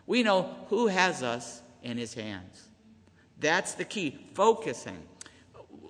We 0.06 0.22
know 0.22 0.54
who 0.68 0.88
has 0.88 1.22
us 1.22 1.62
in 1.82 1.96
his 1.96 2.12
hands. 2.12 2.68
That's 3.40 3.72
the 3.72 3.86
key. 3.86 4.18
Focusing. 4.34 5.02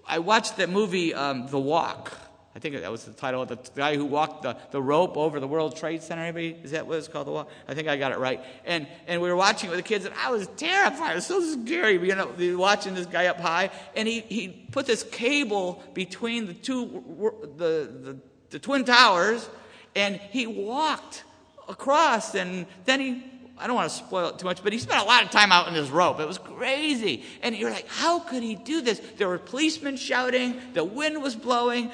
I 0.06 0.20
watched 0.20 0.56
the 0.56 0.68
movie 0.68 1.12
um, 1.12 1.48
The 1.48 1.58
Walk. 1.58 2.16
Think 2.62 2.80
that 2.80 2.92
was 2.92 3.04
the 3.04 3.12
title 3.12 3.42
of 3.42 3.48
the 3.48 3.58
guy 3.74 3.96
who 3.96 4.04
walked 4.04 4.44
the, 4.44 4.56
the 4.70 4.80
rope 4.80 5.16
over 5.16 5.40
the 5.40 5.48
World 5.48 5.74
Trade 5.74 6.00
Center. 6.00 6.22
Anybody? 6.22 6.56
Is 6.62 6.70
that 6.70 6.86
what 6.86 6.96
it's 6.96 7.08
called? 7.08 7.26
The 7.26 7.32
walk? 7.32 7.50
I 7.66 7.74
think 7.74 7.88
I 7.88 7.96
got 7.96 8.12
it 8.12 8.20
right. 8.20 8.40
And, 8.64 8.86
and 9.08 9.20
we 9.20 9.28
were 9.28 9.34
watching 9.34 9.68
it 9.68 9.72
with 9.72 9.80
the 9.80 9.88
kids, 9.88 10.04
and 10.04 10.14
I 10.14 10.30
was 10.30 10.46
terrified. 10.56 11.10
It 11.10 11.14
was 11.16 11.26
so 11.26 11.40
scary, 11.40 11.94
you 11.94 12.14
know, 12.14 12.32
watching 12.56 12.94
this 12.94 13.06
guy 13.06 13.26
up 13.26 13.40
high. 13.40 13.70
And 13.96 14.06
he, 14.06 14.20
he 14.20 14.48
put 14.70 14.86
this 14.86 15.02
cable 15.02 15.82
between 15.92 16.46
the 16.46 16.54
two, 16.54 17.34
the, 17.56 17.90
the, 18.00 18.16
the 18.50 18.58
Twin 18.60 18.84
Towers, 18.84 19.50
and 19.96 20.14
he 20.14 20.46
walked 20.46 21.24
across, 21.68 22.36
and 22.36 22.66
then 22.84 23.00
he 23.00 23.24
I 23.58 23.66
don't 23.66 23.76
want 23.76 23.90
to 23.90 23.96
spoil 23.96 24.28
it 24.28 24.38
too 24.38 24.46
much, 24.46 24.62
but 24.62 24.72
he 24.72 24.78
spent 24.78 25.02
a 25.02 25.04
lot 25.04 25.22
of 25.22 25.30
time 25.30 25.52
out 25.52 25.68
in 25.68 25.74
this 25.74 25.88
rope. 25.88 26.18
It 26.18 26.26
was 26.26 26.38
crazy. 26.38 27.22
And 27.42 27.54
you're 27.54 27.70
like, 27.70 27.86
how 27.86 28.18
could 28.18 28.42
he 28.42 28.56
do 28.56 28.80
this? 28.80 29.00
There 29.18 29.28
were 29.28 29.38
policemen 29.38 29.96
shouting, 29.96 30.60
the 30.72 30.82
wind 30.82 31.22
was 31.22 31.36
blowing, 31.36 31.90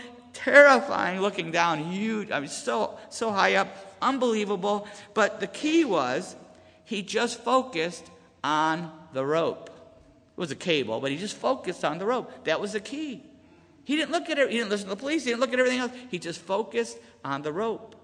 terrifying 0.50 1.21
looking 1.21 1.50
down, 1.50 1.85
huge. 1.85 2.31
I 2.31 2.40
mean, 2.40 2.49
so, 2.49 2.99
so 3.11 3.31
high 3.31 3.55
up, 3.55 3.69
unbelievable. 4.00 4.87
But 5.14 5.40
the 5.40 5.47
key 5.47 5.85
was 5.85 6.37
he 6.85 7.02
just 7.02 7.40
focused 7.40 8.11
on 8.43 8.90
the 9.12 9.25
rope. 9.25 9.71
It 10.37 10.40
was 10.40 10.50
a 10.50 10.57
cable, 10.57 11.00
but 11.00 11.11
he 11.11 11.17
just 11.17 11.37
focused 11.37 11.85
on 11.85 11.99
the 11.99 12.07
rope. 12.07 12.45
That 12.45 12.61
was 12.61 12.73
the 12.73 12.81
key. 12.81 13.23
He 13.85 13.97
didn't 13.97 14.12
look 14.12 14.28
at 14.28 14.38
it, 14.38 14.50
he 14.50 14.59
didn't 14.59 14.71
listen 14.71 14.88
to 14.88 14.95
the 14.95 15.00
police, 15.00 15.25
he 15.25 15.31
didn't 15.31 15.40
look 15.40 15.52
at 15.52 15.59
everything 15.59 15.81
else. 15.81 15.93
He 16.11 16.19
just 16.19 16.40
focused 16.40 16.99
on 17.25 17.43
the 17.43 17.52
rope. 17.52 17.95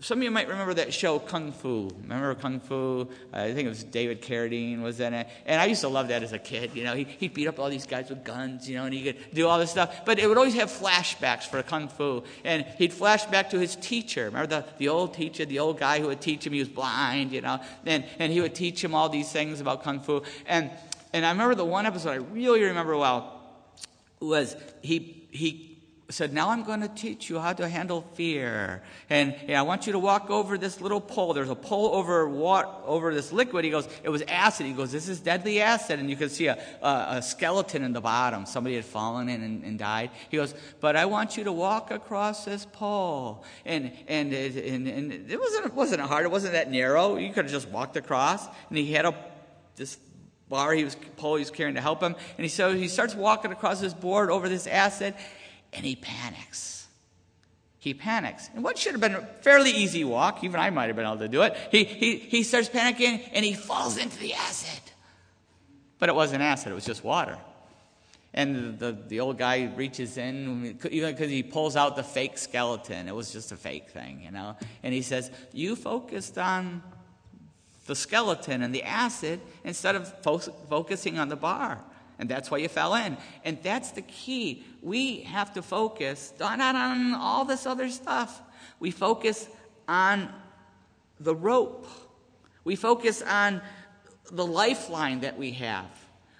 Some 0.00 0.18
of 0.18 0.24
you 0.24 0.30
might 0.30 0.46
remember 0.46 0.74
that 0.74 0.94
show 0.94 1.18
Kung 1.18 1.50
Fu. 1.50 1.90
Remember 2.02 2.32
Kung 2.36 2.60
Fu? 2.60 3.08
Uh, 3.34 3.36
I 3.36 3.52
think 3.52 3.66
it 3.66 3.68
was 3.68 3.82
David 3.82 4.22
Carradine 4.22 4.80
was 4.80 5.00
in 5.00 5.12
it. 5.12 5.26
And 5.44 5.60
I 5.60 5.66
used 5.66 5.80
to 5.80 5.88
love 5.88 6.08
that 6.08 6.22
as 6.22 6.32
a 6.32 6.38
kid. 6.38 6.70
You 6.74 6.84
know, 6.84 6.94
he, 6.94 7.02
he'd 7.02 7.34
beat 7.34 7.48
up 7.48 7.58
all 7.58 7.68
these 7.68 7.84
guys 7.84 8.08
with 8.08 8.22
guns, 8.22 8.70
you 8.70 8.76
know, 8.76 8.84
and 8.84 8.94
he 8.94 9.02
could 9.02 9.16
do 9.34 9.48
all 9.48 9.58
this 9.58 9.72
stuff. 9.72 10.04
But 10.04 10.20
it 10.20 10.28
would 10.28 10.38
always 10.38 10.54
have 10.54 10.70
flashbacks 10.70 11.48
for 11.48 11.60
Kung 11.64 11.88
Fu. 11.88 12.22
And 12.44 12.64
he'd 12.78 12.92
flash 12.92 13.24
back 13.24 13.50
to 13.50 13.58
his 13.58 13.74
teacher. 13.74 14.26
Remember 14.26 14.46
the, 14.46 14.64
the 14.78 14.88
old 14.88 15.14
teacher, 15.14 15.44
the 15.44 15.58
old 15.58 15.80
guy 15.80 15.98
who 15.98 16.06
would 16.06 16.20
teach 16.20 16.46
him? 16.46 16.52
He 16.52 16.60
was 16.60 16.68
blind, 16.68 17.32
you 17.32 17.40
know. 17.40 17.60
And, 17.84 18.04
and 18.20 18.32
he 18.32 18.40
would 18.40 18.54
teach 18.54 18.82
him 18.84 18.94
all 18.94 19.08
these 19.08 19.32
things 19.32 19.60
about 19.60 19.82
Kung 19.82 19.98
Fu. 19.98 20.22
And, 20.46 20.70
and 21.12 21.26
I 21.26 21.32
remember 21.32 21.56
the 21.56 21.64
one 21.64 21.86
episode 21.86 22.10
I 22.10 22.16
really 22.16 22.62
remember 22.62 22.96
well 22.96 23.34
was 24.20 24.54
he, 24.80 25.26
he 25.32 25.67
said, 26.10 26.32
Now 26.32 26.50
I'm 26.50 26.64
going 26.64 26.80
to 26.80 26.88
teach 26.88 27.28
you 27.28 27.38
how 27.38 27.52
to 27.52 27.68
handle 27.68 28.02
fear. 28.14 28.82
And 29.10 29.34
I 29.48 29.62
want 29.62 29.86
you 29.86 29.92
to 29.92 29.98
walk 29.98 30.30
over 30.30 30.56
this 30.56 30.80
little 30.80 31.00
pole. 31.00 31.34
There's 31.34 31.50
a 31.50 31.54
pole 31.54 31.94
over 31.94 32.28
water, 32.28 32.68
over 32.86 33.12
this 33.12 33.30
liquid. 33.32 33.64
He 33.64 33.70
goes, 33.70 33.88
It 34.02 34.08
was 34.08 34.22
acid. 34.22 34.66
He 34.66 34.72
goes, 34.72 34.90
This 34.90 35.08
is 35.08 35.20
deadly 35.20 35.60
acid. 35.60 35.98
And 35.98 36.08
you 36.08 36.16
can 36.16 36.30
see 36.30 36.46
a, 36.46 36.58
a, 36.82 37.06
a 37.10 37.22
skeleton 37.22 37.84
in 37.84 37.92
the 37.92 38.00
bottom. 38.00 38.46
Somebody 38.46 38.76
had 38.76 38.84
fallen 38.84 39.28
in 39.28 39.42
and, 39.42 39.64
and, 39.64 39.78
died. 39.78 40.10
He 40.30 40.36
goes, 40.36 40.54
But 40.80 40.96
I 40.96 41.06
want 41.06 41.36
you 41.36 41.44
to 41.44 41.52
walk 41.52 41.90
across 41.90 42.44
this 42.44 42.64
pole. 42.64 43.44
And, 43.66 43.92
and, 44.06 44.32
and, 44.32 44.88
and 44.88 45.12
it, 45.30 45.38
wasn't, 45.38 45.66
it 45.66 45.74
wasn't 45.74 46.00
hard. 46.00 46.24
It 46.24 46.30
wasn't 46.30 46.54
that 46.54 46.70
narrow. 46.70 47.16
You 47.16 47.28
could 47.32 47.44
have 47.44 47.52
just 47.52 47.68
walked 47.68 47.96
across. 47.96 48.46
And 48.68 48.78
he 48.78 48.92
had 48.92 49.04
a, 49.04 49.14
this 49.76 49.98
bar 50.48 50.72
he 50.72 50.84
was 50.84 50.96
pole 51.16 51.36
he 51.36 51.40
was 51.40 51.50
carrying 51.50 51.74
to 51.74 51.80
help 51.80 52.02
him. 52.02 52.14
And 52.36 52.44
he 52.44 52.48
so 52.48 52.74
he 52.74 52.88
starts 52.88 53.14
walking 53.14 53.52
across 53.52 53.80
this 53.80 53.94
board 53.94 54.30
over 54.30 54.48
this 54.48 54.66
acid, 54.66 55.14
and 55.72 55.84
he 55.84 55.96
panics. 55.96 56.86
He 57.78 57.94
panics. 57.94 58.50
And 58.54 58.64
what 58.64 58.76
should 58.76 58.92
have 58.92 59.00
been 59.00 59.14
a 59.14 59.22
fairly 59.42 59.70
easy 59.70 60.04
walk, 60.04 60.42
even 60.42 60.58
I 60.58 60.70
might 60.70 60.86
have 60.86 60.96
been 60.96 61.06
able 61.06 61.18
to 61.18 61.28
do 61.28 61.42
it, 61.42 61.56
he, 61.70 61.84
he, 61.84 62.16
he 62.16 62.42
starts 62.42 62.68
panicking 62.68 63.28
and 63.32 63.44
he 63.44 63.54
falls 63.54 63.96
into 63.96 64.18
the 64.18 64.34
acid. 64.34 64.80
But 65.98 66.08
it 66.08 66.14
wasn't 66.14 66.42
acid, 66.42 66.72
it 66.72 66.74
was 66.74 66.84
just 66.84 67.04
water. 67.04 67.38
And 68.34 68.78
the, 68.78 68.96
the, 69.08 69.20
old 69.20 69.38
guy 69.38 69.70
reaches 69.74 70.18
in, 70.18 70.78
even 70.90 71.12
because 71.12 71.30
he 71.30 71.42
pulls 71.42 71.76
out 71.76 71.96
the 71.96 72.02
fake 72.02 72.36
skeleton. 72.36 73.08
It 73.08 73.14
was 73.14 73.32
just 73.32 73.52
a 73.52 73.56
fake 73.56 73.88
thing, 73.88 74.22
you 74.22 74.30
know. 74.30 74.56
And 74.82 74.92
he 74.92 75.02
says, 75.02 75.30
You 75.52 75.74
focused 75.74 76.36
on 76.36 76.82
the 77.86 77.96
skeleton 77.96 78.62
and 78.62 78.74
the 78.74 78.82
acid 78.82 79.40
instead 79.64 79.96
of 79.96 80.22
fo- 80.22 80.38
focusing 80.38 81.18
on 81.18 81.30
the 81.30 81.36
bar. 81.36 81.82
And 82.18 82.28
that's 82.28 82.50
why 82.50 82.58
you 82.58 82.68
fell 82.68 82.94
in. 82.94 83.16
And 83.44 83.58
that's 83.62 83.92
the 83.92 84.02
key. 84.02 84.64
We 84.82 85.20
have 85.20 85.54
to 85.54 85.62
focus 85.62 86.32
not 86.40 86.60
on 86.60 87.14
all 87.14 87.44
this 87.44 87.64
other 87.66 87.88
stuff. 87.90 88.42
We 88.80 88.90
focus 88.90 89.48
on 89.86 90.32
the 91.20 91.34
rope. 91.34 91.86
We 92.64 92.76
focus 92.76 93.22
on 93.22 93.62
the 94.30 94.46
lifeline 94.46 95.20
that 95.20 95.38
we 95.38 95.52
have. 95.52 95.86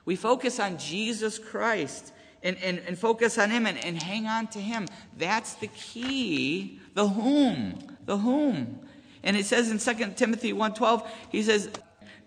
We 0.04 0.16
focus 0.16 0.58
on 0.58 0.78
Jesus 0.78 1.38
Christ 1.38 2.12
and, 2.42 2.56
and, 2.62 2.80
and 2.86 2.98
focus 2.98 3.38
on 3.38 3.50
Him 3.50 3.66
and, 3.66 3.78
and 3.84 4.02
hang 4.02 4.26
on 4.26 4.46
to 4.48 4.58
Him. 4.58 4.86
That's 5.16 5.54
the 5.54 5.68
key. 5.68 6.80
The 6.94 7.08
whom. 7.08 7.78
The 8.04 8.18
whom. 8.18 8.80
And 9.22 9.36
it 9.36 9.46
says 9.46 9.70
in 9.70 9.78
2 9.78 10.12
Timothy 10.14 10.52
1.12, 10.52 11.06
he 11.30 11.42
says, 11.42 11.70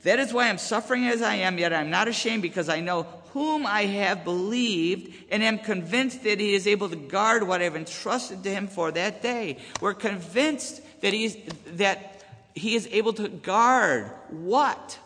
That 0.04 0.20
is 0.20 0.34
why 0.34 0.50
I'm 0.50 0.58
suffering 0.58 1.06
as 1.06 1.22
I 1.22 1.36
am, 1.36 1.58
yet 1.58 1.74
I'm 1.74 1.90
not 1.90 2.08
ashamed 2.08 2.42
because 2.42 2.70
I 2.70 2.80
know 2.80 3.04
whom 3.34 3.66
I 3.66 3.84
have 3.86 4.24
believed 4.24 5.14
and 5.30 5.44
am 5.44 5.60
convinced 5.60 6.24
that 6.24 6.40
he 6.40 6.54
is 6.54 6.68
able 6.68 6.90
to 6.90 6.96
guard 6.96 7.44
what 7.48 7.62
I've 7.62 7.76
entrusted 7.76 8.44
to 8.44 8.50
him 8.50 8.68
for 8.68 8.92
that 8.92 9.22
day. 9.22 9.58
We're 9.80 9.94
convinced 9.94 10.82
that, 11.02 11.14
he's, 11.14 11.38
that 11.76 12.24
he 12.56 12.76
is 12.76 12.88
able 12.92 13.14
to 13.14 13.30
guard 13.30 14.12
what? 14.30 15.00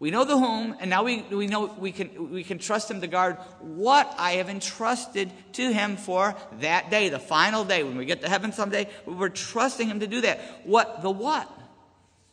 We 0.00 0.10
know 0.10 0.24
the 0.24 0.36
whom, 0.36 0.76
and 0.80 0.90
now 0.90 1.04
we, 1.04 1.22
we 1.22 1.46
know 1.46 1.74
we 1.78 1.92
can, 1.92 2.32
we 2.32 2.44
can 2.44 2.58
trust 2.58 2.90
him 2.90 3.00
to 3.00 3.06
guard 3.06 3.36
what 3.60 4.12
I 4.18 4.32
have 4.32 4.50
entrusted 4.50 5.30
to 5.52 5.72
him 5.72 5.96
for 5.96 6.34
that 6.60 6.90
day, 6.90 7.08
the 7.08 7.20
final 7.20 7.64
day. 7.64 7.84
When 7.84 7.96
we 7.96 8.04
get 8.04 8.20
to 8.22 8.28
heaven 8.28 8.52
someday, 8.52 8.88
we're 9.06 9.28
trusting 9.30 9.88
him 9.88 10.00
to 10.00 10.06
do 10.06 10.20
that. 10.22 10.40
What? 10.64 11.00
The 11.00 11.10
what? 11.10 11.50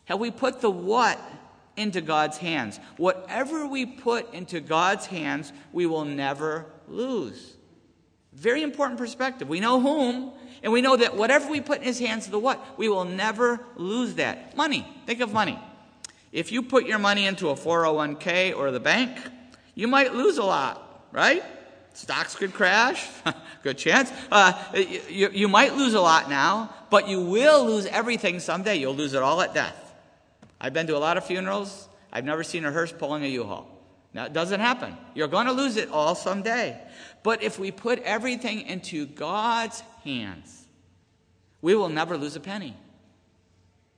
Have 0.06 0.18
we 0.18 0.30
put 0.30 0.60
the 0.60 0.70
what 0.70 1.18
into 1.76 2.00
God's 2.00 2.38
hands. 2.38 2.78
Whatever 2.96 3.66
we 3.66 3.86
put 3.86 4.32
into 4.34 4.60
God's 4.60 5.06
hands, 5.06 5.52
we 5.72 5.86
will 5.86 6.04
never 6.04 6.66
lose. 6.88 7.56
Very 8.32 8.62
important 8.62 8.98
perspective. 8.98 9.48
We 9.48 9.60
know 9.60 9.80
whom, 9.80 10.32
and 10.62 10.72
we 10.72 10.80
know 10.80 10.96
that 10.96 11.16
whatever 11.16 11.50
we 11.50 11.60
put 11.60 11.78
in 11.78 11.84
his 11.84 11.98
hands, 11.98 12.26
the 12.28 12.38
what? 12.38 12.78
We 12.78 12.88
will 12.88 13.04
never 13.04 13.60
lose 13.76 14.14
that. 14.14 14.56
Money. 14.56 14.86
Think 15.06 15.20
of 15.20 15.32
money. 15.32 15.58
If 16.30 16.50
you 16.50 16.62
put 16.62 16.86
your 16.86 16.98
money 16.98 17.26
into 17.26 17.50
a 17.50 17.54
401k 17.54 18.56
or 18.56 18.70
the 18.70 18.80
bank, 18.80 19.18
you 19.74 19.86
might 19.86 20.14
lose 20.14 20.38
a 20.38 20.44
lot, 20.44 21.06
right? 21.12 21.42
Stocks 21.94 22.34
could 22.34 22.54
crash, 22.54 23.06
good 23.62 23.76
chance. 23.76 24.10
Uh, 24.30 24.54
you, 24.74 25.28
you 25.30 25.48
might 25.48 25.74
lose 25.74 25.92
a 25.92 26.00
lot 26.00 26.30
now, 26.30 26.74
but 26.88 27.06
you 27.06 27.20
will 27.20 27.66
lose 27.66 27.84
everything 27.84 28.40
someday. 28.40 28.76
You'll 28.76 28.94
lose 28.94 29.12
it 29.12 29.22
all 29.22 29.42
at 29.42 29.52
death. 29.52 29.81
I've 30.62 30.72
been 30.72 30.86
to 30.86 30.96
a 30.96 30.98
lot 30.98 31.16
of 31.16 31.26
funerals. 31.26 31.88
I've 32.12 32.24
never 32.24 32.44
seen 32.44 32.64
a 32.64 32.70
hearse 32.70 32.92
pulling 32.92 33.24
a 33.24 33.26
U-Haul. 33.26 33.68
Now, 34.14 34.26
it 34.26 34.32
doesn't 34.32 34.60
happen. 34.60 34.96
You're 35.14 35.28
going 35.28 35.46
to 35.46 35.52
lose 35.52 35.76
it 35.76 35.90
all 35.90 36.14
someday. 36.14 36.80
But 37.24 37.42
if 37.42 37.58
we 37.58 37.72
put 37.72 37.98
everything 38.00 38.62
into 38.62 39.06
God's 39.06 39.80
hands, 40.04 40.66
we 41.60 41.74
will 41.74 41.88
never 41.88 42.16
lose 42.16 42.36
a 42.36 42.40
penny. 42.40 42.76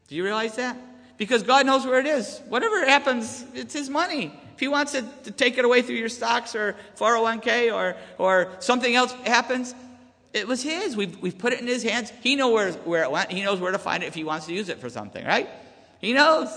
Do 0.08 0.14
you 0.14 0.24
realize 0.24 0.56
that? 0.56 0.76
Because 1.18 1.42
God 1.42 1.66
knows 1.66 1.84
where 1.84 2.00
it 2.00 2.06
is. 2.06 2.40
Whatever 2.48 2.86
happens, 2.86 3.44
it's 3.54 3.74
His 3.74 3.90
money. 3.90 4.32
If 4.54 4.60
He 4.60 4.68
wants 4.68 4.92
to, 4.92 5.02
to 5.24 5.30
take 5.30 5.58
it 5.58 5.64
away 5.64 5.82
through 5.82 5.96
your 5.96 6.08
stocks 6.08 6.54
or 6.54 6.76
401k 6.96 7.74
or, 7.74 7.96
or 8.16 8.52
something 8.60 8.94
else 8.94 9.12
happens, 9.24 9.74
it 10.32 10.48
was 10.48 10.62
His. 10.62 10.96
We've, 10.96 11.20
we've 11.20 11.38
put 11.38 11.52
it 11.52 11.60
in 11.60 11.66
His 11.66 11.82
hands. 11.82 12.10
He 12.22 12.36
knows 12.36 12.54
where, 12.54 12.72
where 12.84 13.02
it 13.02 13.10
went. 13.10 13.30
He 13.32 13.42
knows 13.42 13.60
where 13.60 13.72
to 13.72 13.78
find 13.78 14.02
it 14.02 14.06
if 14.06 14.14
He 14.14 14.24
wants 14.24 14.46
to 14.46 14.54
use 14.54 14.68
it 14.68 14.78
for 14.78 14.88
something, 14.88 15.24
right? 15.24 15.48
He 16.00 16.12
knows. 16.12 16.48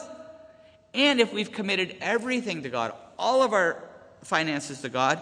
And 0.93 1.19
if 1.19 1.33
we've 1.33 1.51
committed 1.51 1.97
everything 2.01 2.63
to 2.63 2.69
God, 2.69 2.93
all 3.17 3.43
of 3.43 3.53
our 3.53 3.83
finances 4.23 4.81
to 4.81 4.89
God, 4.89 5.21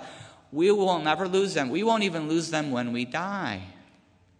we 0.51 0.71
will 0.71 0.99
never 0.99 1.27
lose 1.27 1.53
them. 1.53 1.69
We 1.69 1.83
won't 1.83 2.03
even 2.03 2.29
lose 2.29 2.49
them 2.49 2.71
when 2.71 2.93
we 2.93 3.05
die. 3.05 3.61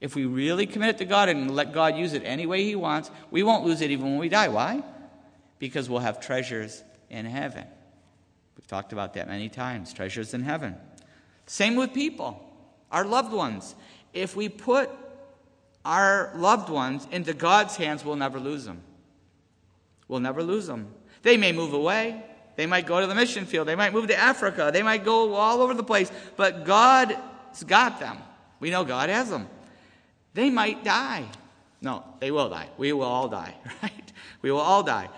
If 0.02 0.16
we 0.16 0.26
really 0.26 0.66
commit 0.66 0.90
it 0.90 0.98
to 1.00 1.06
God 1.06 1.30
and 1.30 1.56
let 1.56 1.74
God 1.74 1.98
use 1.98 2.14
it 2.14 2.24
any 2.26 2.46
way 2.46 2.64
He 2.64 2.76
wants, 2.76 3.12
we 3.32 3.44
won't 3.44 3.66
lose 3.66 3.82
it 3.82 3.92
even 3.92 4.06
when 4.06 4.18
we 4.18 4.30
die. 4.30 4.48
Why? 4.48 4.84
Because 5.60 5.90
we'll 5.90 6.00
have 6.00 6.20
treasures 6.20 6.84
in 7.10 7.26
heaven. 7.26 7.66
We've 8.58 8.68
talked 8.68 8.94
about 8.94 9.14
that 9.16 9.28
many 9.28 9.50
times 9.50 9.94
treasures 9.94 10.34
in 10.34 10.44
heaven. 10.44 10.76
Same 11.48 11.76
with 11.76 11.94
people, 11.94 12.42
our 12.92 13.06
loved 13.06 13.34
ones. 13.34 13.76
If 14.14 14.36
we 14.36 14.50
put 14.50 14.90
our 15.84 16.32
loved 16.36 16.70
ones 16.70 17.08
into 17.12 17.34
God's 17.34 17.76
hands, 17.76 18.04
we'll 18.04 18.16
never 18.16 18.40
lose 18.40 18.66
them. 18.66 18.82
We'll 20.08 20.20
never 20.20 20.44
lose 20.44 20.68
them. 20.68 20.94
They 21.24 21.38
may 21.38 21.52
move 21.52 21.74
away. 21.74 22.24
They 22.56 22.66
might 22.66 22.86
go 22.86 23.02
to 23.02 23.08
the 23.08 23.16
mission 23.16 23.46
field. 23.46 23.68
They 23.68 23.76
might 23.76 23.94
move 23.94 24.08
to 24.08 24.16
Africa. 24.16 24.70
They 24.72 24.84
might 24.84 25.04
go 25.04 25.34
all 25.34 25.62
over 25.62 25.74
the 25.74 25.84
place. 25.84 26.12
But 26.36 26.66
God's 26.66 27.64
got 27.66 28.00
them. 28.00 28.18
We 28.60 28.70
know 28.70 28.84
God 28.84 29.10
has 29.10 29.30
them. 29.30 29.48
They 30.34 30.50
might 30.50 30.84
die. 30.84 31.26
No, 31.82 32.04
they 32.20 32.32
will 32.32 32.50
die. 32.50 32.70
We 32.78 32.94
will 32.94 33.04
all 33.04 33.28
die, 33.28 33.56
right? 33.84 34.14
We 34.42 34.52
will 34.52 34.60
all 34.60 34.84
die. 34.84 35.10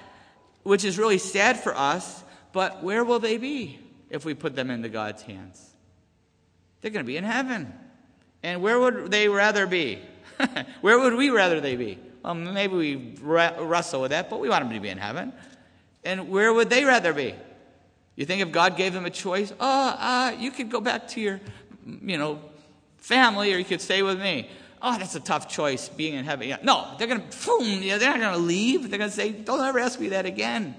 Which 0.63 0.83
is 0.83 0.97
really 0.97 1.17
sad 1.17 1.59
for 1.59 1.75
us, 1.75 2.23
but 2.51 2.83
where 2.83 3.03
will 3.03 3.19
they 3.19 3.37
be 3.37 3.79
if 4.09 4.25
we 4.25 4.33
put 4.33 4.55
them 4.55 4.69
into 4.69 4.89
God's 4.89 5.21
hands? 5.21 5.63
They're 6.81 6.91
going 6.91 7.05
to 7.05 7.07
be 7.07 7.17
in 7.17 7.23
heaven. 7.23 7.73
And 8.43 8.61
where 8.61 8.79
would 8.79 9.11
they 9.11 9.29
rather 9.29 9.65
be? 9.65 9.99
where 10.81 10.99
would 10.99 11.15
we 11.15 11.29
rather 11.29 11.61
they 11.61 11.75
be? 11.75 11.99
Well, 12.27 12.35
maybe 12.35 12.75
we 12.75 13.15
wrestle 13.21 14.01
with 14.01 14.11
that, 14.11 14.29
but 14.29 14.41
we 14.41 14.49
want 14.49 14.65
them 14.65 14.73
to 14.73 14.81
be 14.81 14.89
in 14.89 14.97
heaven. 14.97 15.31
And 16.03 16.27
where 16.27 16.53
would 16.53 16.69
they 16.69 16.83
rather 16.83 17.13
be? 17.13 17.33
You 18.17 18.25
think 18.25 18.41
if 18.41 18.51
God 18.51 18.75
gave 18.75 18.91
them 18.91 19.05
a 19.05 19.09
choice, 19.09 19.53
oh, 19.57 19.89
uh, 19.97 20.35
you 20.37 20.51
could 20.51 20.69
go 20.69 20.81
back 20.81 21.07
to 21.09 21.21
your, 21.21 21.39
you 21.85 22.17
know, 22.17 22.41
family, 22.97 23.53
or 23.53 23.57
you 23.57 23.63
could 23.63 23.79
stay 23.79 24.01
with 24.01 24.19
me. 24.19 24.49
Oh, 24.81 24.97
that's 24.97 25.15
a 25.15 25.21
tough 25.21 25.47
choice, 25.47 25.87
being 25.87 26.15
in 26.15 26.25
heaven. 26.25 26.49
Yeah. 26.49 26.57
No, 26.63 26.95
they're 26.97 27.07
going 27.07 27.21
to, 27.25 27.45
boom, 27.45 27.79
they're 27.79 27.97
not 27.97 28.19
going 28.19 28.33
to 28.33 28.37
leave. 28.39 28.89
They're 28.89 28.99
going 28.99 29.09
to 29.09 29.15
say, 29.15 29.31
don't 29.31 29.61
ever 29.61 29.79
ask 29.79 29.97
me 29.97 30.09
that 30.09 30.25
again. 30.25 30.75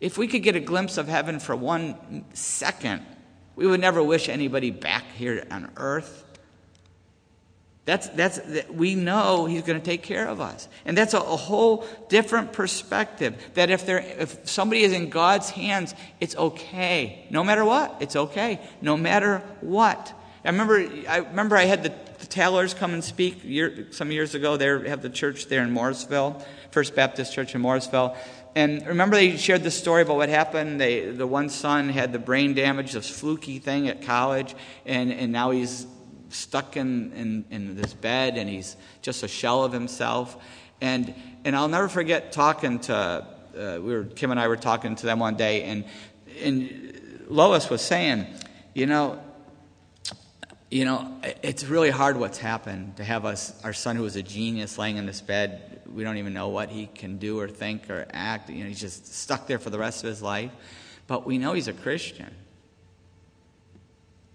If 0.00 0.18
we 0.18 0.26
could 0.26 0.42
get 0.42 0.56
a 0.56 0.60
glimpse 0.60 0.98
of 0.98 1.06
heaven 1.06 1.38
for 1.38 1.54
one 1.54 2.24
second, 2.34 3.06
We 3.54 3.66
would 3.66 3.80
never 3.80 4.02
wish 4.02 4.28
anybody 4.28 4.70
back 4.70 5.04
here 5.14 5.46
on 5.50 5.70
earth. 5.76 6.24
That's, 7.84 8.08
that's, 8.10 8.38
we 8.70 8.94
know 8.94 9.46
he's 9.46 9.62
going 9.62 9.78
to 9.80 9.84
take 9.84 10.04
care 10.04 10.28
of 10.28 10.40
us. 10.40 10.68
And 10.84 10.96
that's 10.96 11.14
a, 11.14 11.18
a 11.18 11.36
whole 11.36 11.84
different 12.08 12.52
perspective. 12.52 13.34
That 13.54 13.70
if, 13.70 13.84
there, 13.86 13.98
if 13.98 14.48
somebody 14.48 14.82
is 14.82 14.92
in 14.92 15.10
God's 15.10 15.50
hands, 15.50 15.94
it's 16.20 16.36
okay. 16.36 17.26
No 17.30 17.42
matter 17.42 17.64
what, 17.64 17.96
it's 17.98 18.14
okay. 18.14 18.60
No 18.80 18.96
matter 18.96 19.38
what. 19.60 20.14
I 20.44 20.50
remember 20.50 20.88
I, 21.08 21.18
remember 21.18 21.56
I 21.56 21.64
had 21.64 21.82
the, 21.82 21.92
the 22.18 22.26
Taylors 22.26 22.72
come 22.72 22.94
and 22.94 23.02
speak 23.02 23.42
year, 23.44 23.88
some 23.90 24.12
years 24.12 24.36
ago. 24.36 24.56
They 24.56 24.88
have 24.88 25.02
the 25.02 25.10
church 25.10 25.46
there 25.46 25.62
in 25.62 25.72
Morrisville, 25.72 26.44
First 26.70 26.94
Baptist 26.94 27.32
Church 27.32 27.54
in 27.54 27.60
Morrisville. 27.60 28.16
And 28.54 28.86
remember, 28.86 29.16
they 29.16 29.36
shared 29.38 29.62
the 29.62 29.70
story 29.70 30.02
about 30.02 30.16
what 30.16 30.28
happened. 30.28 30.80
They, 30.80 31.08
the 31.10 31.26
one 31.26 31.48
son 31.48 31.88
had 31.88 32.12
the 32.12 32.18
brain 32.18 32.54
damage, 32.54 32.92
this 32.92 33.08
fluky 33.08 33.58
thing 33.58 33.88
at 33.88 34.02
college, 34.02 34.54
and, 34.84 35.12
and 35.12 35.32
now 35.32 35.50
he's 35.52 35.86
stuck 36.34 36.76
in, 36.76 37.12
in, 37.12 37.44
in 37.50 37.76
this 37.76 37.94
bed 37.94 38.36
and 38.36 38.48
he's 38.48 38.76
just 39.02 39.22
a 39.22 39.28
shell 39.28 39.64
of 39.64 39.72
himself. 39.72 40.36
And, 40.80 41.14
and 41.44 41.54
I'll 41.54 41.68
never 41.68 41.88
forget 41.88 42.32
talking 42.32 42.80
to, 42.80 42.94
uh, 42.96 43.78
we 43.80 43.92
were, 43.94 44.04
Kim 44.04 44.30
and 44.30 44.40
I 44.40 44.48
were 44.48 44.56
talking 44.56 44.96
to 44.96 45.06
them 45.06 45.20
one 45.20 45.36
day, 45.36 45.62
and, 45.62 45.84
and 46.42 47.22
Lois 47.28 47.70
was 47.70 47.82
saying, 47.82 48.26
you 48.74 48.86
know, 48.86 49.22
you 50.70 50.86
know, 50.86 51.20
it's 51.42 51.64
really 51.64 51.90
hard 51.90 52.16
what's 52.16 52.38
happened 52.38 52.96
to 52.96 53.04
have 53.04 53.26
us, 53.26 53.52
our 53.62 53.74
son 53.74 53.94
who 53.94 54.02
was 54.02 54.16
a 54.16 54.22
genius 54.22 54.78
laying 54.78 54.96
in 54.96 55.04
this 55.04 55.20
bed. 55.20 55.82
We 55.92 56.02
don't 56.02 56.16
even 56.16 56.32
know 56.32 56.48
what 56.48 56.70
he 56.70 56.86
can 56.86 57.18
do 57.18 57.38
or 57.38 57.46
think 57.46 57.90
or 57.90 58.06
act. 58.10 58.48
You 58.48 58.64
know, 58.64 58.68
he's 58.68 58.80
just 58.80 59.14
stuck 59.14 59.46
there 59.46 59.58
for 59.58 59.68
the 59.68 59.78
rest 59.78 60.02
of 60.02 60.08
his 60.08 60.22
life. 60.22 60.50
But 61.06 61.26
we 61.26 61.36
know 61.36 61.52
he's 61.52 61.68
a 61.68 61.74
Christian. 61.74 62.34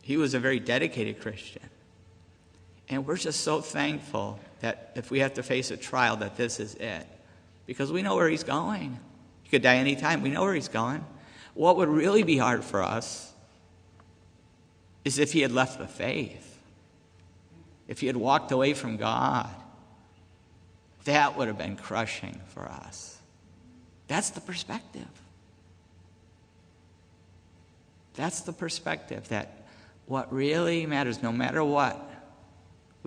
He 0.03 0.15
was 0.15 0.35
a 0.35 0.39
very 0.39 0.59
dedicated 0.59 1.19
Christian. 1.19 1.63
And 2.89 3.05
we're 3.05 3.17
just 3.17 3.41
so 3.41 3.61
thankful 3.61 4.39
that 4.61 4.91
if 4.95 5.11
we 5.11 5.19
have 5.19 5.33
to 5.35 5.43
face 5.43 5.71
a 5.71 5.77
trial, 5.77 6.17
that 6.17 6.37
this 6.37 6.59
is 6.59 6.75
it. 6.75 7.05
Because 7.65 7.91
we 7.91 8.01
know 8.01 8.15
where 8.15 8.29
he's 8.29 8.43
going. 8.43 8.97
He 9.43 9.49
could 9.49 9.61
die 9.61 9.75
anytime. 9.75 10.21
We 10.21 10.29
know 10.29 10.43
where 10.43 10.53
he's 10.53 10.69
going. 10.69 11.05
What 11.53 11.77
would 11.77 11.89
really 11.89 12.23
be 12.23 12.37
hard 12.37 12.63
for 12.63 12.81
us 12.81 13.33
is 15.03 15.19
if 15.19 15.33
he 15.33 15.41
had 15.41 15.51
left 15.51 15.79
the 15.79 15.87
faith, 15.87 16.59
if 17.87 17.99
he 17.99 18.07
had 18.07 18.17
walked 18.17 18.51
away 18.51 18.73
from 18.73 18.97
God. 18.97 19.49
That 21.05 21.37
would 21.37 21.47
have 21.47 21.57
been 21.57 21.77
crushing 21.77 22.41
for 22.47 22.65
us. 22.65 23.17
That's 24.07 24.31
the 24.31 24.41
perspective. 24.41 25.07
That's 28.15 28.41
the 28.41 28.51
perspective 28.51 29.29
that 29.29 29.67
what 30.05 30.33
really 30.33 30.85
matters, 30.85 31.21
no 31.21 31.31
matter 31.31 31.63
what, 31.63 31.97